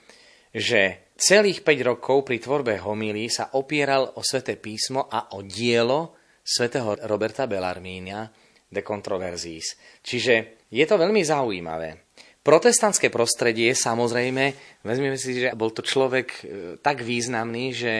[0.52, 6.20] že celých 5 rokov pri tvorbe homily sa opieral o sveté písmo a o dielo
[6.44, 8.28] svätého Roberta Bellarmínia,
[8.68, 9.78] de Controversies.
[10.04, 12.12] Čiže je to veľmi zaujímavé.
[12.44, 14.44] Protestantské prostredie, samozrejme,
[14.84, 16.40] vezmeme si, že bol to človek e,
[16.78, 17.92] tak významný, že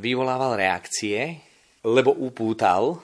[0.00, 1.49] vyvolával reakcie,
[1.84, 3.00] lebo upútal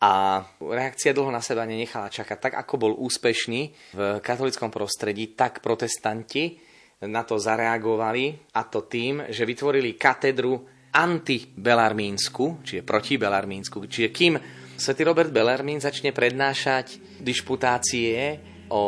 [0.00, 2.38] a reakcia dlho na seba nenechala čakať.
[2.38, 3.60] Tak ako bol úspešný
[3.96, 6.60] v katolickom prostredí, tak protestanti
[7.04, 10.64] na to zareagovali a to tým, že vytvorili katedru
[10.96, 13.84] anti-belarmínsku, čiže proti belarmínsku.
[13.84, 14.34] Čiže kým
[14.76, 18.36] Svetý Robert Bellarmín začne prednášať dišputácie
[18.68, 18.84] o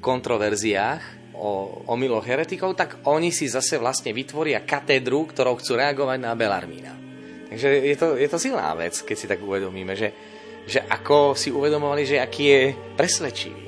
[0.00, 6.32] kontroverziách, o omyloch heretikov, tak oni si zase vlastne vytvoria katedru, ktorou chcú reagovať na
[6.32, 7.05] Bellarmína.
[7.56, 10.12] Takže je to, je to silná vec, keď si tak uvedomíme, že,
[10.68, 13.65] že ako si uvedomovali, že aký je presvedčivý.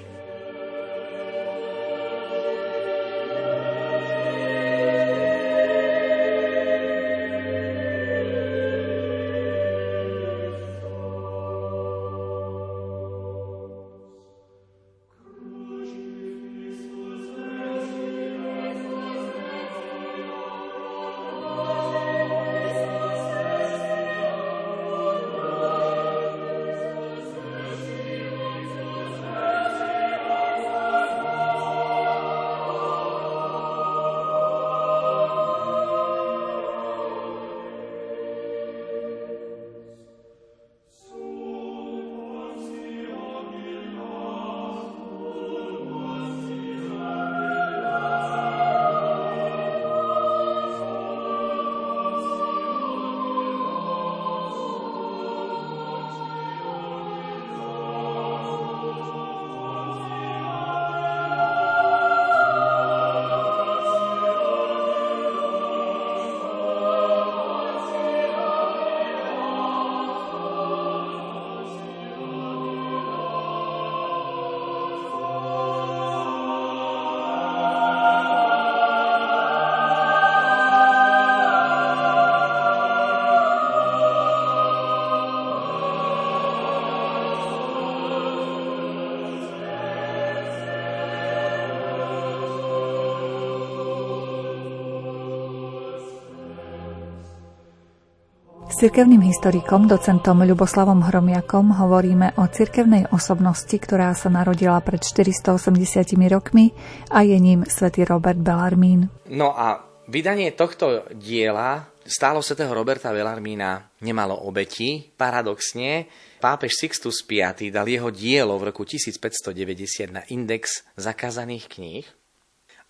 [98.78, 106.70] Cirkevným historikom, docentom Ľuboslavom Hromiakom hovoríme o cirkevnej osobnosti, ktorá sa narodila pred 480 rokmi
[107.10, 109.10] a je ním svätý Robert Bellarmín.
[109.34, 115.10] No a vydanie tohto diela stálo svätého Roberta Bellarmína nemalo obeti.
[115.10, 116.06] Paradoxne,
[116.38, 122.06] pápež Sixtus V dal jeho dielo v roku 1590 na index zakázaných kníh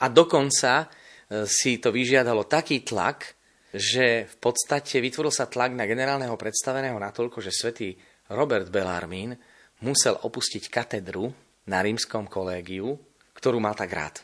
[0.04, 3.37] a dokonca e, si to vyžiadalo taký tlak,
[3.78, 7.94] že v podstate vytvoril sa tlak na generálneho predstaveného natoľko, že svätý
[8.34, 9.38] Robert Bellarmín
[9.86, 11.30] musel opustiť katedru
[11.70, 12.98] na rímskom kolégiu,
[13.38, 14.16] ktorú mal tak rád.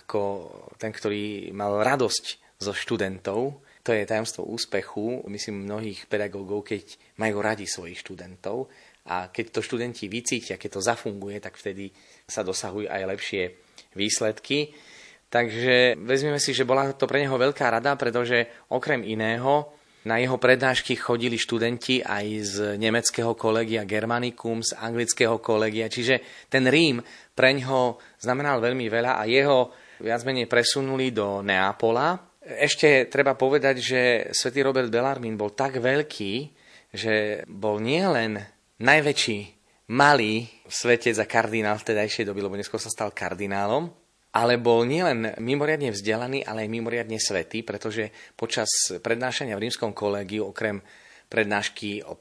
[0.00, 0.48] Ako
[0.80, 3.60] ten, ktorý mal radosť zo študentov.
[3.82, 8.70] To je tajomstvo úspechu, myslím, mnohých pedagógov, keď majú radi svojich študentov.
[9.10, 11.90] A keď to študenti vycítia, keď to zafunguje, tak vtedy
[12.24, 13.42] sa dosahujú aj lepšie
[13.98, 14.70] výsledky.
[15.32, 19.72] Takže vezmeme si, že bola to pre neho veľká rada, pretože okrem iného
[20.04, 26.68] na jeho prednášky chodili študenti aj z nemeckého kolegia Germanicum, z anglického kolegia, čiže ten
[26.68, 27.00] Rím
[27.32, 29.72] pre ňoho znamenal veľmi veľa a jeho
[30.04, 32.18] viac menej presunuli do Neapola.
[32.42, 34.00] Ešte treba povedať, že
[34.34, 36.32] svätý Robert Bellarmín bol tak veľký,
[36.92, 38.36] že bol nielen
[38.82, 39.38] najväčší
[39.94, 44.01] malý svetec a kardinál v tedajšej doby, lebo neskôr sa stal kardinálom,
[44.32, 48.68] ale bol nielen mimoriadne vzdelaný, ale aj mimoriadne svetý, pretože počas
[49.04, 50.80] prednášania v rímskom kolégiu, okrem
[51.28, 52.16] prednášky o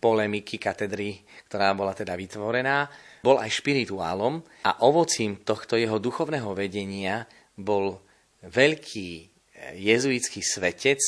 [0.00, 2.88] polemiky katedry, ktorá bola teda vytvorená,
[3.20, 8.00] bol aj špirituálom a ovocím tohto jeho duchovného vedenia bol
[8.46, 9.10] veľký
[9.76, 11.02] jezuitský svetec,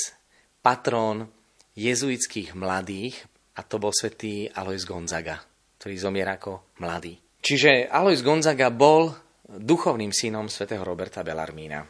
[0.61, 1.31] patrón
[1.79, 3.25] jezuitských mladých
[3.57, 5.39] a to bol svätý Alois Gonzaga,
[5.79, 7.17] ktorý zomier ako mladý.
[7.39, 9.15] Čiže Alois Gonzaga bol
[9.49, 11.81] duchovným synom svätého Roberta Bellarmína.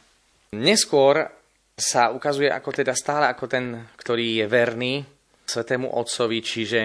[0.55, 1.27] Neskôr
[1.75, 4.94] sa ukazuje ako teda stále ako ten, ktorý je verný
[5.47, 6.81] svetému otcovi, čiže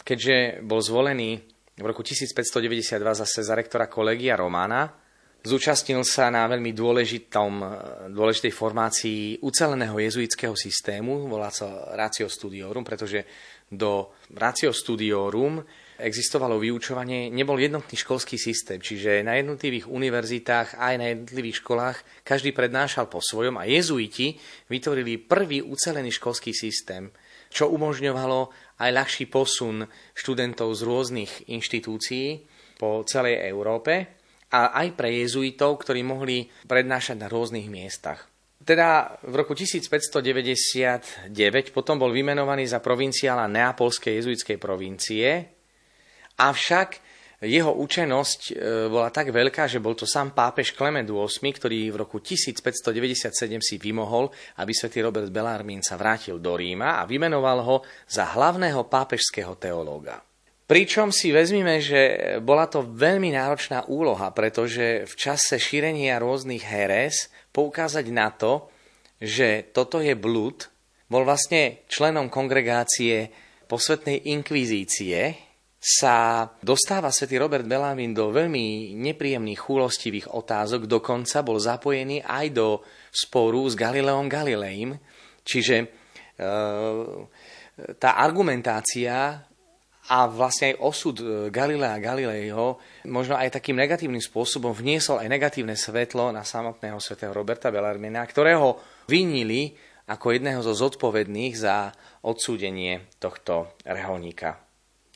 [0.00, 1.40] keďže bol zvolený
[1.78, 7.52] v roku 1592 zase za rektora kolegia Romána, Zúčastnil sa na veľmi dôležitom,
[8.10, 13.22] dôležitej formácii uceleného jezuitského systému, volá sa Ratio Studiorum, pretože
[13.70, 15.62] do Ratio Studiorum
[15.98, 22.54] existovalo vyučovanie, nebol jednotný školský systém, čiže na jednotlivých univerzitách aj na jednotlivých školách každý
[22.54, 24.38] prednášal po svojom a jezuiti
[24.70, 27.10] vytvorili prvý ucelený školský systém,
[27.50, 32.46] čo umožňovalo aj ľahší posun študentov z rôznych inštitúcií
[32.78, 34.22] po celej Európe
[34.54, 38.30] a aj pre jezuitov, ktorí mohli prednášať na rôznych miestach.
[38.62, 45.57] Teda v roku 1599 potom bol vymenovaný za provinciála Neapolskej jezuitskej provincie,
[46.38, 48.52] avšak jeho účenosť e,
[48.90, 53.30] bola tak veľká, že bol to sám pápež Klement VIII, ktorý v roku 1597
[53.62, 54.26] si vymohol,
[54.58, 57.76] aby svätý Robert Bellarmín sa vrátil do Ríma a vymenoval ho
[58.10, 60.18] za hlavného pápežského teológa.
[60.66, 67.30] Pričom si vezmime, že bola to veľmi náročná úloha, pretože v čase šírenia rôznych heres
[67.54, 68.66] poukázať na to,
[69.22, 70.66] že toto je blud,
[71.08, 73.30] bol vlastne členom kongregácie
[73.64, 75.47] posvetnej inkvizície,
[75.78, 82.82] sa dostáva svätý Robert Bellarmín do veľmi nepríjemných, chúlostivých otázok, dokonca bol zapojený aj do
[83.14, 84.98] sporu s Galileom Galileim,
[85.46, 85.86] čiže e,
[87.94, 89.46] tá argumentácia
[90.08, 95.78] a vlastne aj osud e, Galilea Galileiho možno aj takým negatívnym spôsobom vniesol aj negatívne
[95.78, 99.78] svetlo na samotného svätého Roberta Bellarmina, ktorého vinili
[100.10, 101.94] ako jedného zo zodpovedných za
[102.26, 104.67] odsúdenie tohto reholníka.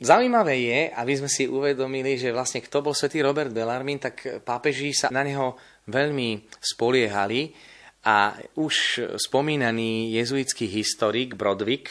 [0.03, 4.91] Zaujímavé je, aby sme si uvedomili, že vlastne kto bol svätý Robert Bellarmin, tak pápeži
[4.91, 5.55] sa na neho
[5.87, 7.55] veľmi spoliehali
[8.03, 11.87] a už spomínaný jezuitský historik Brodvik,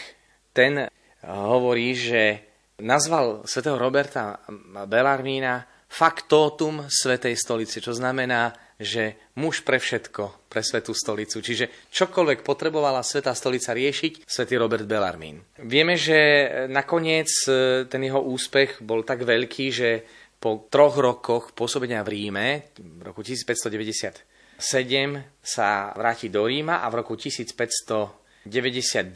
[0.51, 0.91] ten
[1.23, 2.51] hovorí, že
[2.83, 4.43] nazval svätého Roberta
[4.91, 11.39] Bellarmína faktotum Svetej stolice, čo znamená, že muž pre všetko, pre Svetú stolicu.
[11.39, 15.45] Čiže čokoľvek potrebovala Svetá stolica riešiť, Svetý Robert Bellarmín.
[15.61, 19.89] Vieme, že nakoniec e, ten jeho úspech bol tak veľký, že
[20.41, 22.47] po troch rokoch pôsobenia v Ríme,
[22.81, 24.57] v roku 1597,
[25.37, 29.13] sa vráti do Ríma a v roku 1500 99,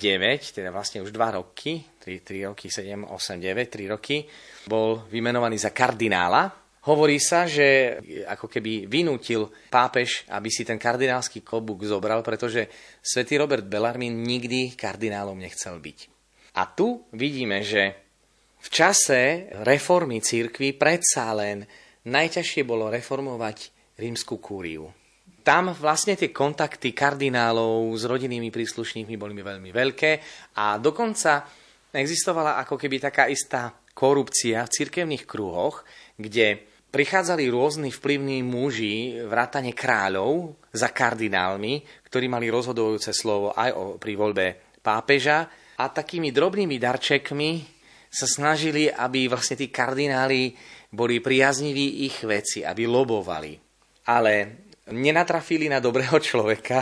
[0.54, 4.22] teda vlastne už 2 roky, 3, 3 roky, 7, 8, 9, 3 roky,
[4.70, 6.65] bol vymenovaný za kardinála.
[6.86, 7.98] Hovorí sa, že
[8.30, 12.70] ako keby vynútil pápež, aby si ten kardinálsky klobúk zobral, pretože
[13.02, 16.00] svätý Robert Bellarmín nikdy kardinálom nechcel byť.
[16.56, 17.98] A tu vidíme, že
[18.62, 21.66] v čase reformy církvy predsa len
[22.06, 24.86] najťažšie bolo reformovať rímsku kúriu
[25.46, 30.12] tam vlastne tie kontakty kardinálov s rodinnými príslušníkmi boli veľmi veľké
[30.58, 31.46] a dokonca
[31.94, 35.86] existovala ako keby taká istá korupcia v cirkevných kruhoch,
[36.18, 43.84] kde prichádzali rôzni vplyvní muži, vrátane kráľov, za kardinálmi, ktorí mali rozhodujúce slovo aj o,
[44.00, 44.46] pri voľbe
[44.80, 47.52] pápeža a takými drobnými darčekmi
[48.08, 50.56] sa snažili, aby vlastne tí kardináli
[50.88, 53.60] boli priazniví ich veci, aby lobovali.
[54.08, 54.64] Ale
[54.96, 56.80] nenatrafili na dobrého človeka,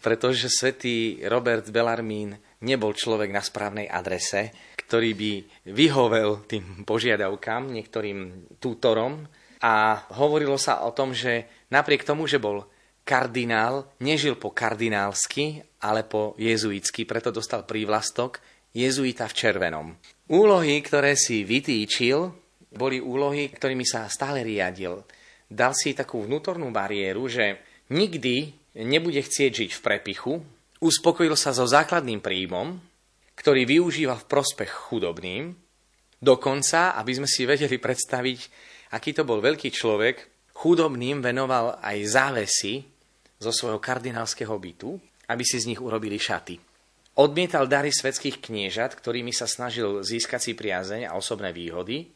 [0.00, 2.32] pretože svätý Robert Bellarmín
[2.64, 5.32] nebol človek na správnej adrese, ktorý by
[5.76, 9.28] vyhovel tým požiadavkám, niektorým tútorom.
[9.62, 12.66] A hovorilo sa o tom, že napriek tomu, že bol
[13.06, 18.42] kardinál, nežil po kardinálsky, ale po jezuitsky, preto dostal prívlastok
[18.74, 19.86] jezuita v červenom.
[20.32, 22.30] Úlohy, ktoré si vytýčil,
[22.72, 25.04] boli úlohy, ktorými sa stále riadil.
[25.46, 27.60] Dal si takú vnútornú bariéru, že
[27.92, 30.32] nikdy nebude chcieť žiť v prepichu,
[30.80, 32.80] uspokojil sa so základným príjmom,
[33.36, 35.52] ktorý využíva v prospech chudobným,
[36.16, 38.40] dokonca, aby sme si vedeli predstaviť,
[38.92, 42.84] aký to bol veľký človek, chudobným venoval aj závesy
[43.40, 44.94] zo svojho kardinálskeho bytu,
[45.32, 46.60] aby si z nich urobili šaty.
[47.18, 52.08] Odmietal dary svetských kniežat, ktorými sa snažil získať si priazeň a osobné výhody,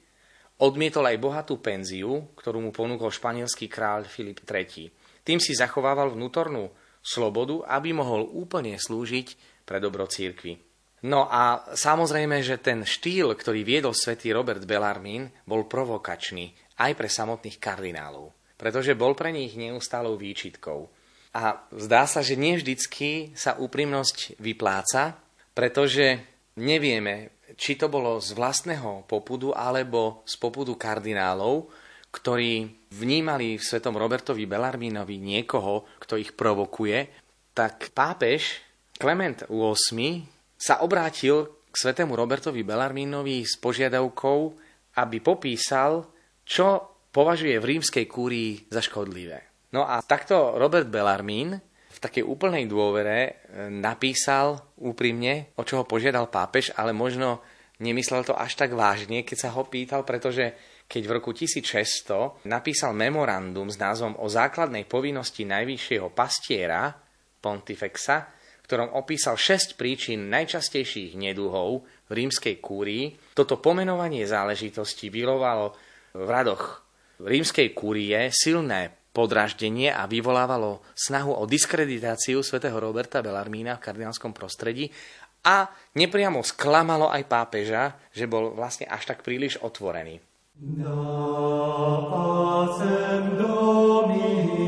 [0.56, 4.88] Odmietol aj bohatú penziu, ktorú mu ponúkol španielský kráľ Filip III.
[5.20, 6.72] Tým si zachovával vnútornú
[7.04, 9.36] slobodu, aby mohol úplne slúžiť
[9.68, 10.56] pre dobro církvy.
[11.04, 17.08] No a samozrejme, že ten štýl, ktorý viedol svätý Robert Bellarmín, bol provokačný aj pre
[17.08, 20.88] samotných kardinálov, pretože bol pre nich neustálou výčitkou.
[21.36, 25.20] A zdá sa, že nie vždycky sa úprimnosť vypláca,
[25.52, 26.20] pretože
[26.56, 31.68] nevieme, či to bolo z vlastného popudu alebo z popudu kardinálov,
[32.08, 37.12] ktorí vnímali v svetom Robertovi Bellarmínovi niekoho, kto ich provokuje,
[37.52, 38.64] tak pápež
[38.96, 40.24] Klement VIII
[40.56, 44.56] sa obrátil k svetému Robertovi Bellarmínovi s požiadavkou,
[44.96, 46.08] aby popísal,
[46.47, 49.68] čo považuje v rímskej kúrii za škodlivé.
[49.74, 51.59] No a takto Robert Bellarmín
[51.97, 53.30] v takej úplnej dôvere e,
[53.72, 57.42] napísal úprimne, o čo ho požiadal pápež, ale možno
[57.82, 60.55] nemyslel to až tak vážne, keď sa ho pýtal, pretože
[60.86, 66.94] keď v roku 1600 napísal memorandum s názvom o základnej povinnosti najvyššieho pastiera
[67.42, 68.28] Pontifexa,
[68.62, 75.74] v ktorom opísal 6 príčin najčastejších neduhov v rímskej kúrii, toto pomenovanie záležitosti vyrovalo
[76.16, 76.80] v radoch
[77.20, 84.92] rímskej kúrie silné podraždenie a vyvolávalo snahu o diskreditáciu svätého Roberta Bellarmína v kardinálskom prostredí
[85.46, 90.20] a nepriamo sklamalo aj pápeža, že bol vlastne až tak príliš otvorený.
[90.56, 90.88] Da
[92.12, 94.65] pacem Domine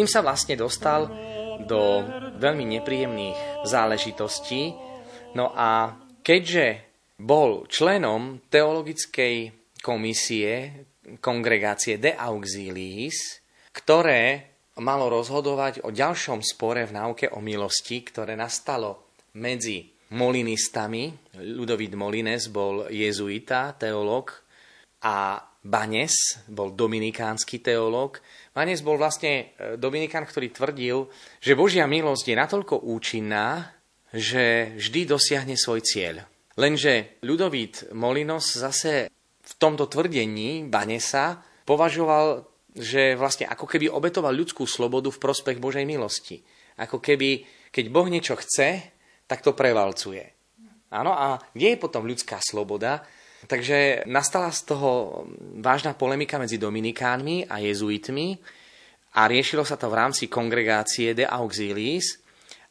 [0.00, 1.12] Tým sa vlastne dostal
[1.68, 2.00] do
[2.40, 4.72] veľmi nepríjemných záležitostí.
[5.36, 5.92] No a
[6.24, 6.88] keďže
[7.20, 9.52] bol členom teologickej
[9.84, 10.72] komisie
[11.20, 13.44] kongregácie De Auxiliis,
[13.76, 19.84] ktoré malo rozhodovať o ďalšom spore v náuke o milosti, ktoré nastalo medzi
[20.16, 21.12] molinistami.
[21.44, 24.32] Ludovít Molines bol jezuita, teológ,
[25.04, 28.24] a Banes bol dominikánsky teológ.
[28.56, 33.68] Banes bol vlastne e, dominikán, ktorý tvrdil, že Božia milosť je natoľko účinná,
[34.10, 36.24] že vždy dosiahne svoj cieľ.
[36.56, 44.64] Lenže Ľudovít Molinos zase v tomto tvrdení Banesa považoval, že vlastne ako keby obetoval ľudskú
[44.64, 46.40] slobodu v prospech Božej milosti.
[46.80, 48.96] Ako keby, keď Boh niečo chce,
[49.28, 50.24] tak to prevalcuje.
[50.90, 53.06] Áno, a kde je potom ľudská sloboda?
[53.48, 55.24] Takže nastala z toho
[55.64, 58.36] vážna polemika medzi Dominikánmi a jezuitmi
[59.16, 62.20] a riešilo sa to v rámci kongregácie De Auxiliis.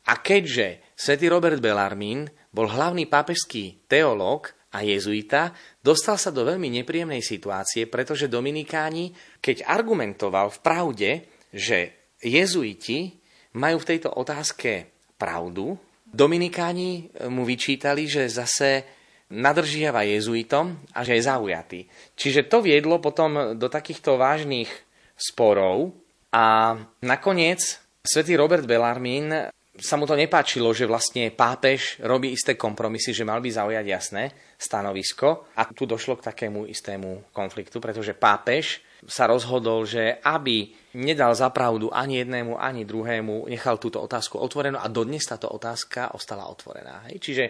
[0.05, 6.70] A keďže svätý Robert Bellarmín bol hlavný pápežský teológ a jezuita, dostal sa do veľmi
[6.82, 9.09] nepríjemnej situácie, pretože Dominikáni,
[9.41, 11.09] keď argumentoval v pravde,
[11.49, 13.17] že jezuiti
[13.57, 14.86] majú v tejto otázke
[15.17, 15.74] pravdu,
[16.09, 18.99] Dominikáni mu vyčítali, že zase
[19.30, 21.80] nadržiava jezuitom a že je zaujatý.
[22.17, 24.69] Čiže to viedlo potom do takýchto vážnych
[25.13, 25.93] sporov
[26.34, 33.15] a nakoniec svätý Robert Bellarmín sa mu to nepáčilo, že vlastne pápež robí isté kompromisy,
[33.15, 34.23] že mal by zaujať jasné
[34.59, 35.55] stanovisko.
[35.55, 41.88] A tu došlo k takému istému konfliktu, pretože pápež sa rozhodol, že aby nedal zapravdu
[41.95, 47.07] ani jednému, ani druhému, nechal túto otázku otvorenú a dodnes táto otázka ostala otvorená.
[47.07, 47.15] Hej?
[47.23, 47.45] Čiže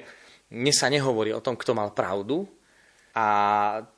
[0.49, 2.49] dnes sa nehovorí o tom, kto mal pravdu
[3.13, 3.27] a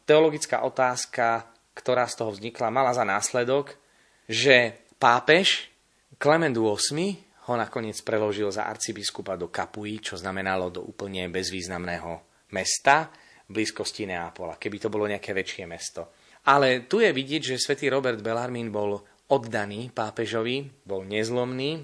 [0.03, 3.79] teologická otázka, ktorá z toho vznikla, mala za následok,
[4.27, 5.71] že pápež
[6.19, 12.19] Klement VIII ho nakoniec preložil za arcibiskupa do Kapuji, čo znamenalo do úplne bezvýznamného
[12.51, 13.09] mesta
[13.47, 16.13] v blízkosti Neapola, keby to bolo nejaké väčšie mesto.
[16.51, 21.79] Ale tu je vidieť, že svätý Robert Bellarmín bol oddaný pápežovi, bol nezlomný,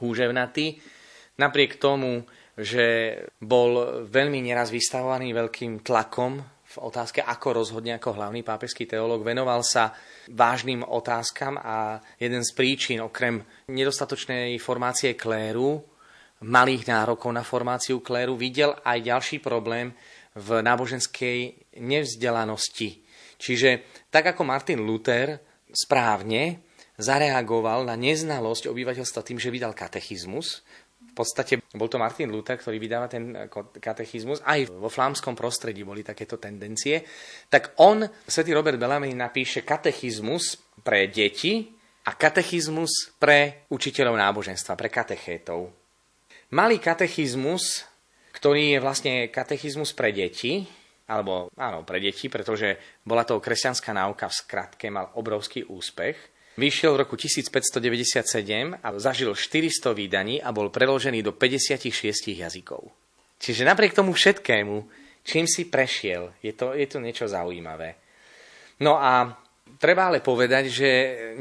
[0.00, 0.80] húževnatý,
[1.36, 2.24] napriek tomu,
[2.54, 9.22] že bol veľmi neraz vystavovaný veľkým tlakom v otázke, ako rozhodne ako hlavný pápežský teológ.
[9.22, 9.94] Venoval sa
[10.30, 15.82] vážnym otázkam a jeden z príčin, okrem nedostatočnej formácie kléru,
[16.42, 19.94] malých nárokov na formáciu kléru, videl aj ďalší problém
[20.34, 21.38] v náboženskej
[21.78, 23.06] nevzdelanosti.
[23.38, 25.38] Čiže tak ako Martin Luther
[25.70, 26.62] správne
[26.94, 30.62] zareagoval na neznalosť obyvateľstva tým, že vydal katechizmus,
[31.14, 33.46] v podstate bol to Martin Luther, ktorý vydáva ten
[33.78, 37.06] katechizmus, aj vo flámskom prostredí boli takéto tendencie,
[37.46, 41.70] tak on, svätý Robert Bellamy, napíše katechizmus pre deti
[42.10, 45.70] a katechizmus pre učiteľov náboženstva, pre katechétov.
[46.50, 47.86] Malý katechizmus,
[48.34, 50.66] ktorý je vlastne katechizmus pre deti,
[51.06, 56.94] alebo áno, pre deti, pretože bola to kresťanská náuka v skratke, mal obrovský úspech, Vyšiel
[56.94, 61.90] v roku 1597 a zažil 400 výdaní a bol preložený do 56
[62.30, 62.94] jazykov.
[63.42, 64.76] Čiže napriek tomu všetkému,
[65.26, 67.98] čím si prešiel, je to, je to niečo zaujímavé.
[68.86, 69.34] No a
[69.82, 70.90] treba ale povedať, že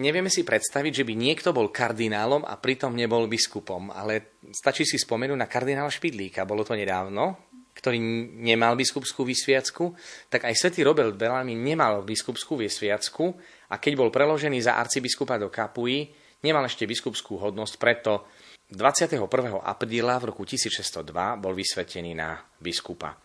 [0.02, 4.98] nevieme si predstaviť, že by niekto bol kardinálom a pritom nebol biskupom, ale stačí si
[4.98, 7.98] spomenúť na kardinála Špidlíka, bolo to nedávno, ktorý
[8.38, 9.98] nemal biskupskú vysviacku,
[10.30, 13.34] tak aj svätý Robert Bellamy nemal biskupskú vysviacku
[13.74, 16.14] a keď bol preložený za arcibiskupa do Kapuji,
[16.46, 18.30] nemal ešte biskupskú hodnosť, preto
[18.70, 19.26] 21.
[19.66, 21.10] apríla v roku 1602
[21.42, 23.18] bol vysvetený na biskupa.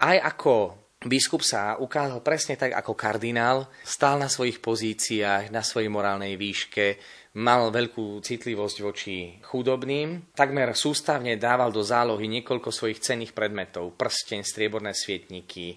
[0.00, 5.92] Aj ako biskup sa ukázal presne tak ako kardinál, stál na svojich pozíciách, na svojej
[5.92, 6.96] morálnej výške,
[7.36, 14.40] mal veľkú citlivosť voči chudobným, takmer sústavne dával do zálohy niekoľko svojich cenných predmetov, prsteň,
[14.46, 15.76] strieborné svietniky,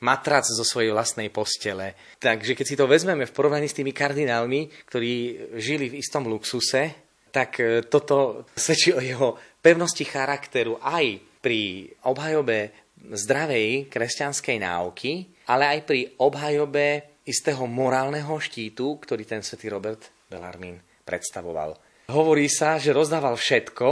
[0.00, 1.98] matrac zo svojej vlastnej postele.
[2.22, 5.14] Takže keď si to vezmeme v porovnaní s tými kardinálmi, ktorí
[5.58, 12.88] žili v istom luxuse, tak e, toto svedčí o jeho pevnosti charakteru aj pri obhajobe
[13.10, 15.12] zdravej kresťanskej náuky,
[15.50, 16.86] ale aj pri obhajobe
[17.28, 21.76] istého morálneho štítu, ktorý ten svätý Robert Bellarmín predstavoval.
[22.08, 23.86] Hovorí sa, že rozdával všetko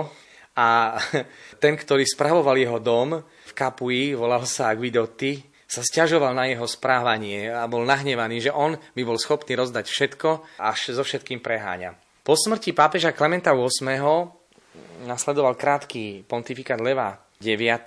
[0.57, 0.97] a
[1.63, 7.51] ten, ktorý spravoval jeho dom v Kapuji, volal sa Guidotti, sa stiažoval na jeho správanie
[7.51, 11.99] a bol nahnevaný, že on by bol schopný rozdať všetko, až so všetkým preháňa.
[12.23, 14.31] Po smrti pápeža Klementa VIII
[15.07, 17.83] nasledoval krátky pontifikát Leva IX.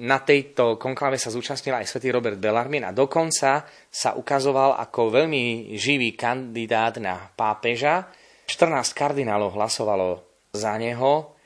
[0.00, 5.76] Na tejto konklave sa zúčastnil aj svätý Robert Bellarmine a dokonca sa ukazoval ako veľmi
[5.76, 8.08] živý kandidát na pápeža.
[8.48, 10.24] 14 kardinálov hlasovalo
[10.56, 11.36] za neho,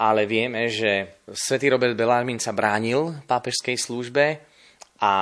[0.00, 4.47] ale vieme, že svätý Robert Bellarmine sa bránil pápežskej službe
[4.98, 5.12] a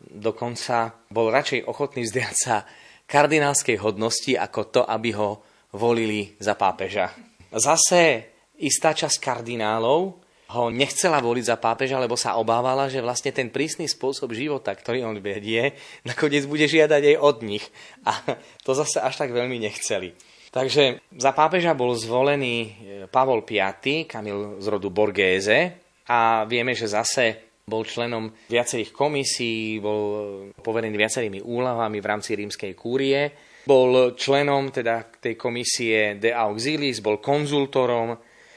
[0.00, 2.62] dokonca bol radšej ochotný vzdať sa
[3.04, 5.42] kardinálskej hodnosti ako to, aby ho
[5.74, 7.10] volili za pápeža.
[7.50, 8.30] Zase
[8.62, 10.22] istá časť kardinálov
[10.54, 15.02] ho nechcela voliť za pápeža, lebo sa obávala, že vlastne ten prísny spôsob života, ktorý
[15.02, 15.74] on vedie,
[16.06, 17.64] nakoniec bude žiadať aj od nich.
[18.06, 20.14] A to zase až tak veľmi nechceli.
[20.54, 22.78] Takže za pápeža bol zvolený
[23.10, 25.74] Pavol V, Kamil z rodu Borgéze
[26.06, 32.72] a vieme, že zase bol členom viacerých komisí, bol poverený viacerými úlohami v rámci rímskej
[32.76, 33.32] kúrie,
[33.64, 38.12] bol členom teda tej komisie De Auxilis, bol konzultorom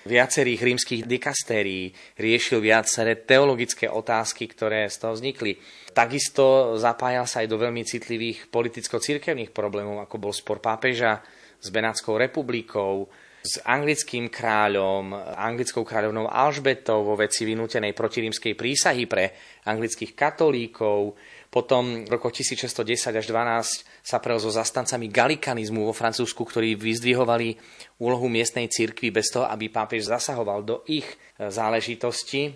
[0.07, 5.59] viacerých rímskych dikastérií, riešil viaceré teologické otázky, ktoré z toho vznikli.
[5.91, 11.19] Takisto zapájal sa aj do veľmi citlivých politicko-cirkevných problémov, ako bol spor pápeža
[11.59, 13.07] s Benátskou republikou,
[13.47, 19.31] s anglickým kráľom, anglickou kráľovnou Alžbetou vo veci vynútenej protirímskej prísahy pre
[19.63, 21.15] anglických katolíkov.
[21.47, 27.55] Potom v roku 1610 až 12 sa prel so zastancami galikanizmu vo Francúzsku, ktorí vyzdvihovali
[28.03, 32.51] úlohu miestnej cirkvi bez toho, aby pápež zasahoval do ich e, záležitosti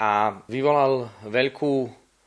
[0.00, 1.72] a vyvolal veľkú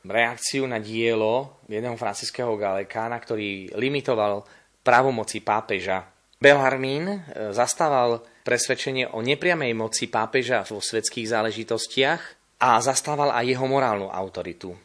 [0.06, 4.46] reakciu na dielo jedného francúzského galekána, ktorý limitoval
[4.86, 6.15] právomoci pápeža.
[6.46, 7.18] Belharmín e,
[7.50, 12.22] zastával presvedčenie o nepriamej moci pápeža vo svetských záležitostiach
[12.62, 14.78] a zastával aj jeho morálnu autoritu.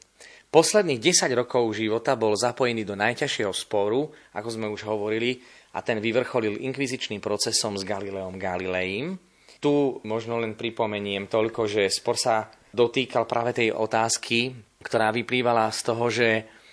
[0.49, 5.37] Posledných 10 rokov života bol zapojený do najťažšieho sporu, ako sme už hovorili,
[5.77, 9.21] a ten vyvrcholil inkvizičným procesom s Galileom Galileím.
[9.61, 15.81] Tu možno len pripomeniem toľko, že spor sa dotýkal práve tej otázky, ktorá vyplývala z
[15.85, 16.29] toho, že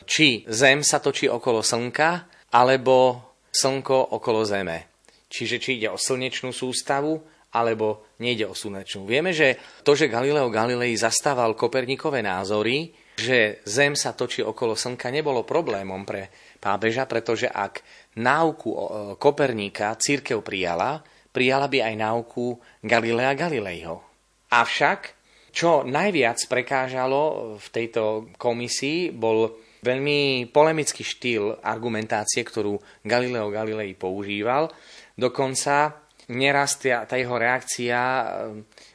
[0.08, 2.26] či Zem sa točí okolo Slnka,
[2.56, 3.27] alebo
[3.58, 4.86] Slnko okolo Zeme.
[5.26, 7.18] Čiže či ide o slnečnú sústavu,
[7.58, 9.10] alebo nejde o slnečnú.
[9.10, 15.10] Vieme, že to, že Galileo Galilei zastával Kopernikové názory, že Zem sa točí okolo Slnka,
[15.10, 16.30] nebolo problémom pre
[16.62, 17.82] pápeža, pretože ak
[18.22, 18.70] náuku
[19.18, 21.02] Koperníka církev prijala,
[21.34, 22.46] prijala by aj náuku
[22.86, 24.06] Galilea Galileiho.
[24.54, 25.18] Avšak,
[25.50, 32.76] čo najviac prekážalo v tejto komisii, bol veľmi polemický štýl argumentácie, ktorú
[33.08, 34.68] Galileo Galilei používal.
[35.16, 38.00] Dokonca neraz tá, jeho reakcia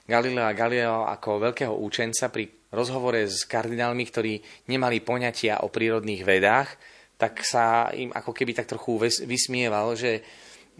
[0.04, 4.34] Galilea Galileo ako veľkého účenca pri rozhovore s kardinálmi, ktorí
[4.68, 6.68] nemali poňatia o prírodných vedách,
[7.16, 10.24] tak sa im ako keby tak trochu vysmieval, že,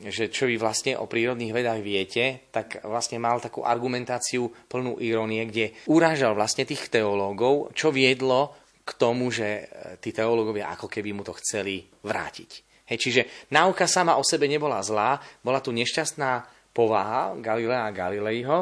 [0.00, 5.46] že čo vy vlastne o prírodných vedách viete, tak vlastne mal takú argumentáciu plnú ironie,
[5.46, 9.62] kde urážal vlastne tých teológov, čo viedlo k tomu, že e,
[10.03, 12.51] tí teológovia ako keby mu to chceli vrátiť.
[12.91, 13.22] Hej, čiže
[13.55, 18.59] náuka sama o sebe nebola zlá, bola tu nešťastná povaha Galilea a Galileiho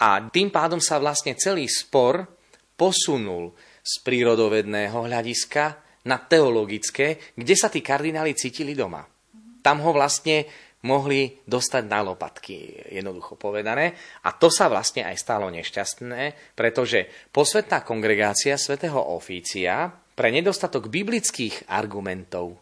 [0.00, 2.24] a tým pádom sa vlastne celý spor
[2.78, 3.52] posunul
[3.84, 5.64] z prírodovedného hľadiska
[6.08, 9.04] na teologické, kde sa tí kardináli cítili doma.
[9.60, 10.48] Tam ho vlastne
[10.84, 13.92] mohli dostať na lopatky, jednoducho povedané.
[14.24, 21.68] A to sa vlastne aj stalo nešťastné, pretože posvetná kongregácia svätého Ofícia pre nedostatok biblických
[21.68, 22.56] argumentov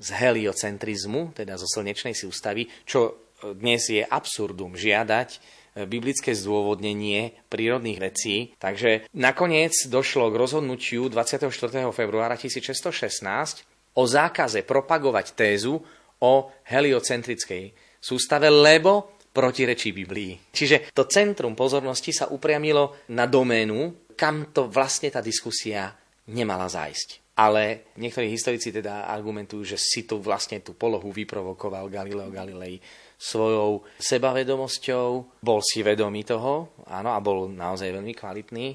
[0.00, 8.52] z heliocentrizmu, teda zo slnečnej sústavy, čo dnes je absurdum žiadať biblické zdôvodnenie prírodných vecí.
[8.58, 11.46] Takže nakoniec došlo k rozhodnutiu 24.
[11.94, 13.64] februára 1616
[13.94, 15.82] o zákaze propagovať tézu
[16.24, 20.50] o heliocentrickej sústave, lebo protirečí Biblii.
[20.50, 25.94] Čiže to centrum pozornosti sa upriamilo na doménu, kam to vlastne tá diskusia
[26.28, 27.32] nemala zájsť.
[27.40, 32.76] Ale niektorí historici teda argumentujú, že si tu vlastne tú polohu vyprovokoval Galileo Galilei
[33.16, 38.66] svojou sebavedomosťou, bol si vedomý toho, áno, a bol naozaj veľmi kvalitný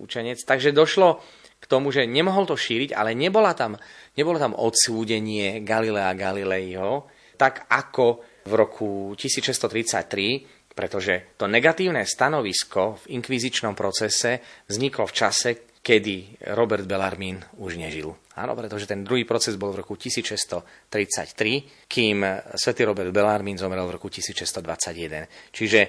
[0.00, 0.40] učenec.
[0.40, 1.20] Takže došlo
[1.64, 3.80] k tomu, že nemohol to šíriť, ale nebola tam,
[4.20, 7.08] nebolo tam odsúdenie Galilea Galileiho,
[7.40, 15.50] tak ako v roku 1633, pretože to negatívne stanovisko v inkvizičnom procese vzniklo v čase,
[15.84, 18.16] kedy Robert Bellarmín už nežil.
[18.34, 22.24] Áno, pretože ten druhý proces bol v roku 1633, kým
[22.56, 25.54] svätý Robert Bellarmín zomrel v roku 1621.
[25.54, 25.80] Čiže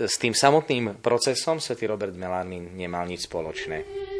[0.00, 4.19] s tým samotným procesom svätý Robert Bellarmín nemal nič spoločné.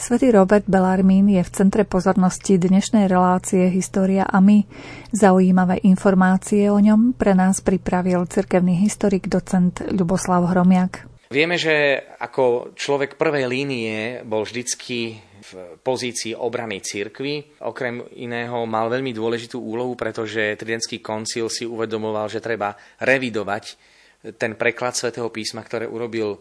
[0.00, 4.64] Svetý Robert Bellarmín je v centre pozornosti dnešnej relácie História a my.
[5.12, 11.04] Zaujímavé informácie o ňom pre nás pripravil cirkevný historik docent Ľuboslav Hromiak.
[11.28, 15.50] Vieme, že ako človek prvej línie bol vždycky v
[15.84, 17.60] pozícii obrany cirkvy.
[17.60, 22.72] Okrem iného mal veľmi dôležitú úlohu, pretože Tridentský koncil si uvedomoval, že treba
[23.04, 23.76] revidovať
[24.40, 26.40] ten preklad svätého písma, ktoré urobil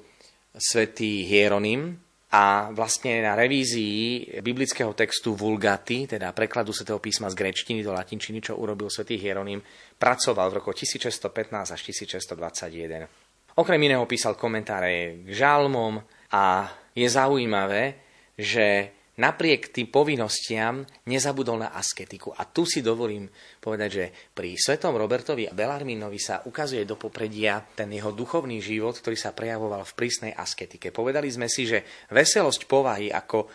[0.56, 7.82] svätý Hieronym, a vlastne na revízii biblického textu Vulgaty, teda prekladu svätého písma z grečtiny
[7.82, 9.58] do latinčiny, čo urobil svätý Hieronym,
[9.98, 13.58] pracoval v roku 1615 až 1621.
[13.58, 15.98] Okrem iného písal komentáre k žalmom
[16.30, 17.98] a je zaujímavé,
[18.38, 22.32] že napriek tým povinnostiam nezabudol na asketiku.
[22.40, 23.28] A tu si dovolím
[23.60, 28.96] povedať, že pri svetom Robertovi a Belarminovi sa ukazuje do popredia ten jeho duchovný život,
[28.96, 30.96] ktorý sa prejavoval v prísnej asketike.
[30.96, 33.52] Povedali sme si, že veselosť povahy, ako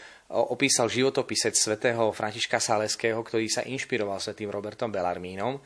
[0.53, 5.57] opísal životopisec svätého Františka Saleského, ktorý sa inšpiroval svetým Robertom Belarmínom,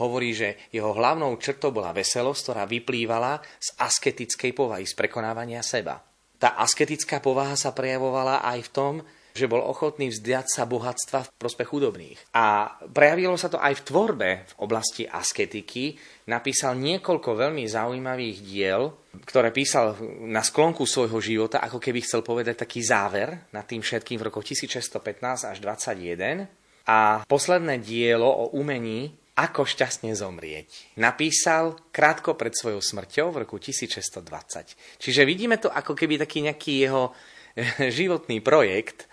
[0.00, 6.00] hovorí, že jeho hlavnou črtou bola veselosť, ktorá vyplývala z asketickej povahy, z prekonávania seba.
[6.40, 8.94] Tá asketická povaha sa prejavovala aj v tom,
[9.34, 12.18] že bol ochotný vzdiať sa bohatstva v prospech chudobných.
[12.34, 15.96] A prejavilo sa to aj v tvorbe v oblasti asketiky.
[16.28, 18.82] Napísal niekoľko veľmi zaujímavých diel,
[19.26, 24.18] ktoré písal na sklonku svojho života, ako keby chcel povedať taký záver nad tým všetkým
[24.18, 26.46] v roku 1615 až 21.
[26.90, 30.98] A posledné dielo o umení ako šťastne zomrieť.
[31.00, 35.00] Napísal krátko pred svojou smrťou v roku 1620.
[35.00, 37.16] Čiže vidíme to ako keby taký nejaký jeho
[38.00, 39.10] životný projekt,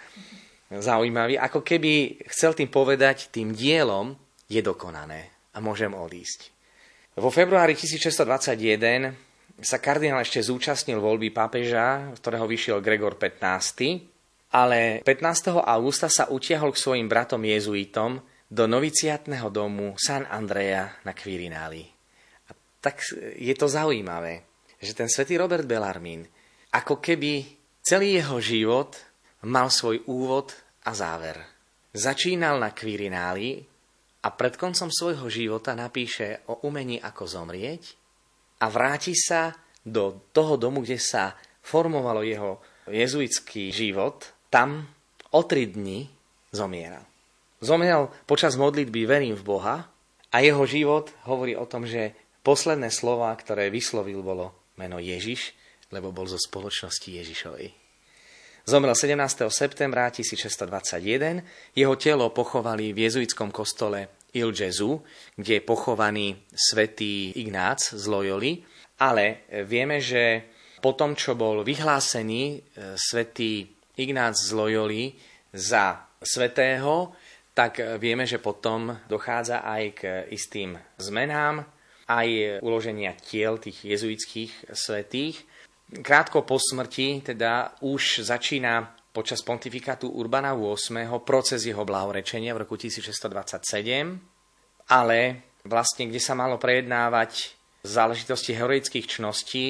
[0.71, 4.15] zaujímavý, ako keby chcel tým povedať, tým dielom
[4.51, 6.51] je dokonané a môžem odísť.
[7.17, 9.09] Vo februári 1621
[9.57, 14.53] sa kardinál ešte zúčastnil voľby pápeža, ktorého vyšiel Gregor 15.
[14.53, 15.49] Ale 15.
[15.65, 21.83] augusta sa utiahol k svojim bratom jezuitom do noviciatného domu San Andrea na Quirináli.
[22.47, 23.01] A tak
[23.35, 24.45] je to zaujímavé,
[24.77, 26.23] že ten svätý Robert Bellarmín,
[26.71, 27.56] ako keby
[27.87, 28.99] celý jeho život
[29.47, 30.51] mal svoj úvod
[30.83, 31.39] a záver.
[31.95, 33.63] Začínal na Quirináli
[34.19, 37.95] a pred koncom svojho života napíše o umení, ako zomrieť
[38.59, 39.55] a vráti sa
[39.87, 42.59] do toho domu, kde sa formovalo jeho
[42.91, 44.35] jezuitský život.
[44.51, 44.83] Tam
[45.31, 46.11] o tri dni
[46.51, 47.07] zomieral.
[47.63, 49.87] Zomieral počas modlitby Verím v Boha
[50.27, 52.11] a jeho život hovorí o tom, že
[52.43, 55.55] posledné slova, ktoré vyslovil, bolo meno Ježiš,
[55.91, 57.87] lebo bol zo spoločnosti Ježišovej.
[58.67, 59.47] Zomrel 17.
[59.47, 61.39] septembra 1621.
[61.71, 64.99] Jeho telo pochovali v jezuitskom kostole Il Gesù,
[65.39, 68.59] kde je pochovaný svätý Ignác z Loyoli.
[68.99, 70.51] Ale vieme, že
[70.83, 72.57] po tom, čo bol vyhlásený e,
[72.99, 73.65] svätý
[73.95, 75.15] Ignác z Loyoli
[75.55, 77.15] za svetého,
[77.55, 81.65] tak vieme, že potom dochádza aj k istým zmenám,
[82.05, 85.41] aj uloženia tiel tých jezuitských svetých.
[85.87, 91.07] Krátko po smrti teda už začína počas pontifikátu Urbana VIII.
[91.23, 94.19] proces jeho blahorečenia v roku 1627,
[94.91, 95.17] ale
[95.63, 97.55] vlastne kde sa malo prejednávať
[97.87, 99.63] záležitosti heroických čností,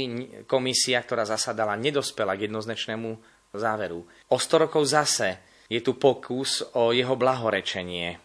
[0.49, 3.09] komisia, ktorá zasadala, nedospela k jednoznačnému
[3.53, 4.01] záveru.
[4.33, 5.37] O 100 rokov zase
[5.69, 8.17] je tu pokus o jeho blahorečenie,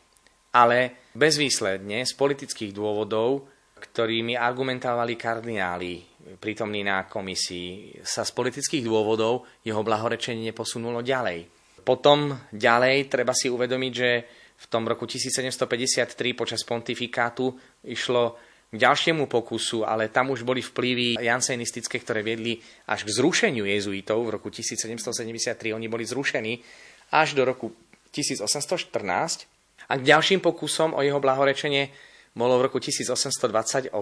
[0.57, 9.43] ale bezvýsledne z politických dôvodov, ktorými argumentovali kardináli prítomný na komisii, sa z politických dôvodov
[9.67, 11.51] jeho blahorečenie neposunulo ďalej.
[11.83, 14.11] Potom ďalej treba si uvedomiť, že
[14.63, 17.51] v tom roku 1753 počas pontifikátu
[17.83, 18.39] išlo
[18.71, 24.23] k ďalšiemu pokusu, ale tam už boli vplyvy jansenistické, ktoré viedli až k zrušeniu jezuitov.
[24.23, 26.63] V roku 1773 oni boli zrušení
[27.13, 27.75] až do roku
[28.15, 29.51] 1814.
[29.91, 31.91] A k ďalším pokusom o jeho blahorečenie
[32.33, 33.93] bolo v roku 1828,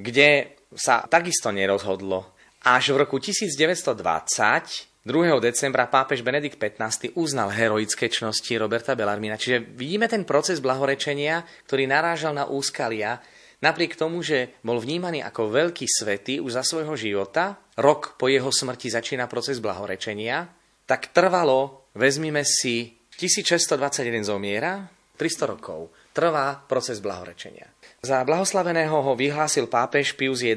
[0.00, 0.28] kde
[0.72, 2.32] sa takisto nerozhodlo.
[2.64, 5.40] Až v roku 1920 2.
[5.40, 9.40] decembra pápež Benedikt XV uznal heroické čnosti Roberta Bellarmina.
[9.40, 13.16] Čiže vidíme ten proces blahorečenia, ktorý narážal na úskalia,
[13.64, 18.52] napriek tomu, že bol vnímaný ako veľký svetý už za svojho života, rok po jeho
[18.52, 20.52] smrti začína proces blahorečenia,
[20.84, 24.84] tak trvalo, vezmime si, 1621 zomiera,
[25.16, 27.70] 300 rokov trvá proces blahorečenia.
[28.00, 30.56] Za blahoslaveného ho vyhlásil pápež Pius XI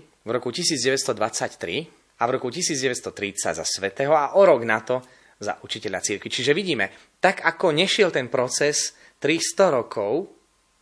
[0.00, 5.00] v roku 1923 a v roku 1930 za svetého a o rok na to
[5.38, 6.28] za učiteľa církvy.
[6.28, 6.90] Čiže vidíme,
[7.22, 10.30] tak ako nešiel ten proces 300 rokov,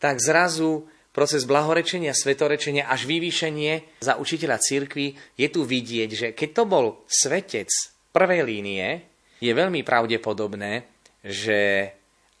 [0.01, 6.49] tak zrazu proces blahorečenia, svetorečenia až vyvýšenie za učiteľa církvy je tu vidieť, že keď
[6.53, 7.69] to bol svetec
[8.13, 9.01] prvej línie,
[9.37, 10.85] je veľmi pravdepodobné,
[11.21, 11.89] že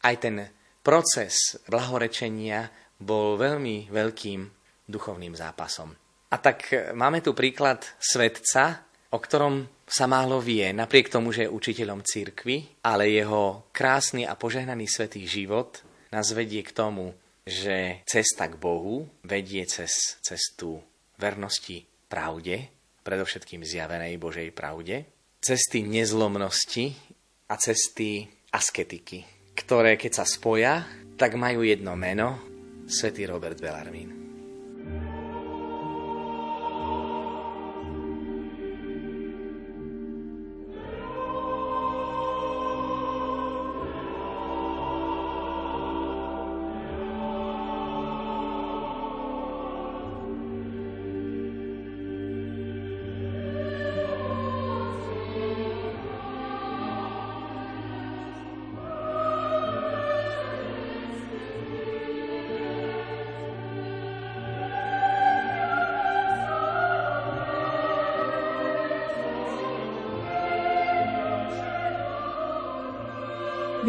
[0.01, 0.35] aj ten
[0.87, 2.71] proces blahorečenia
[3.03, 4.39] bol veľmi veľkým
[4.87, 5.91] duchovným zápasom.
[6.31, 11.51] A tak máme tu príklad svetca, o ktorom sa málo vie, napriek tomu, že je
[11.51, 17.11] učiteľom cirkvy, ale jeho krásny a požehnaný svetý život nás vedie k tomu,
[17.43, 20.79] že cesta k Bohu vedie cez cestu
[21.19, 22.67] vernosti pravde,
[23.03, 25.07] predovšetkým zjavenej Božej pravde,
[25.39, 26.91] cesty nezlomnosti
[27.47, 30.85] a cesty asketiky, ktoré keď sa spoja,
[31.17, 32.37] tak majú jedno meno,
[32.85, 34.26] svätý Robert Bellarmín.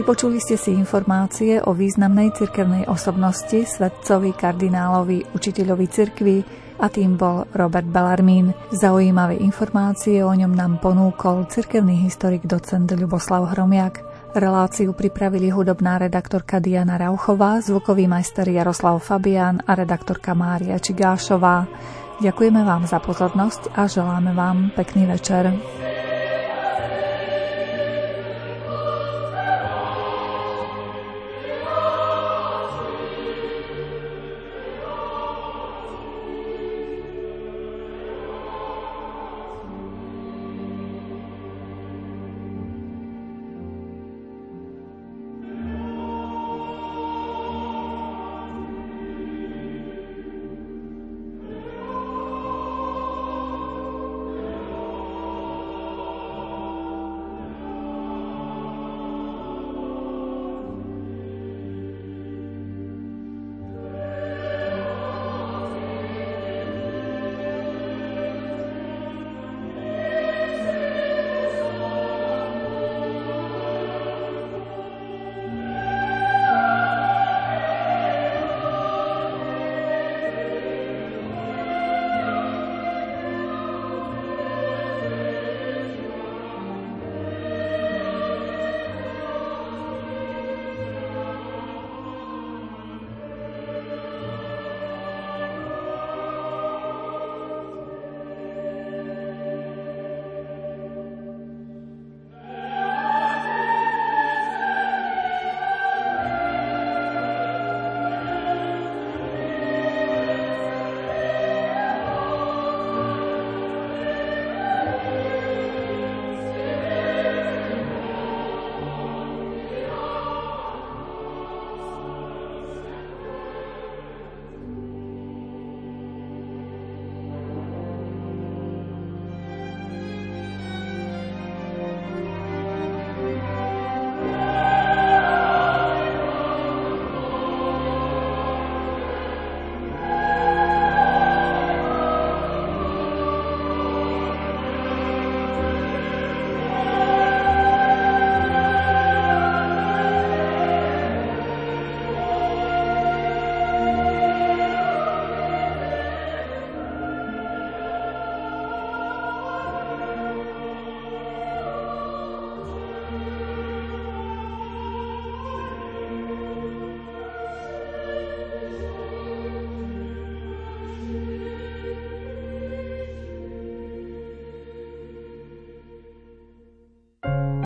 [0.09, 6.36] Vypočuli ste si informácie o významnej cirkevnej osobnosti, svetcovi, kardinálovi, učiteľovi cirkvi
[6.80, 8.56] a tým bol Robert Bellarmín.
[8.72, 14.00] Zaujímavé informácie o ňom nám ponúkol cirkevný historik docent Ľuboslav Hromiak.
[14.32, 21.68] Reláciu pripravili hudobná redaktorka Diana Rauchová, zvukový majster Jaroslav Fabian a redaktorka Mária Čigášová.
[22.24, 25.52] Ďakujeme vám za pozornosť a želáme vám pekný večer.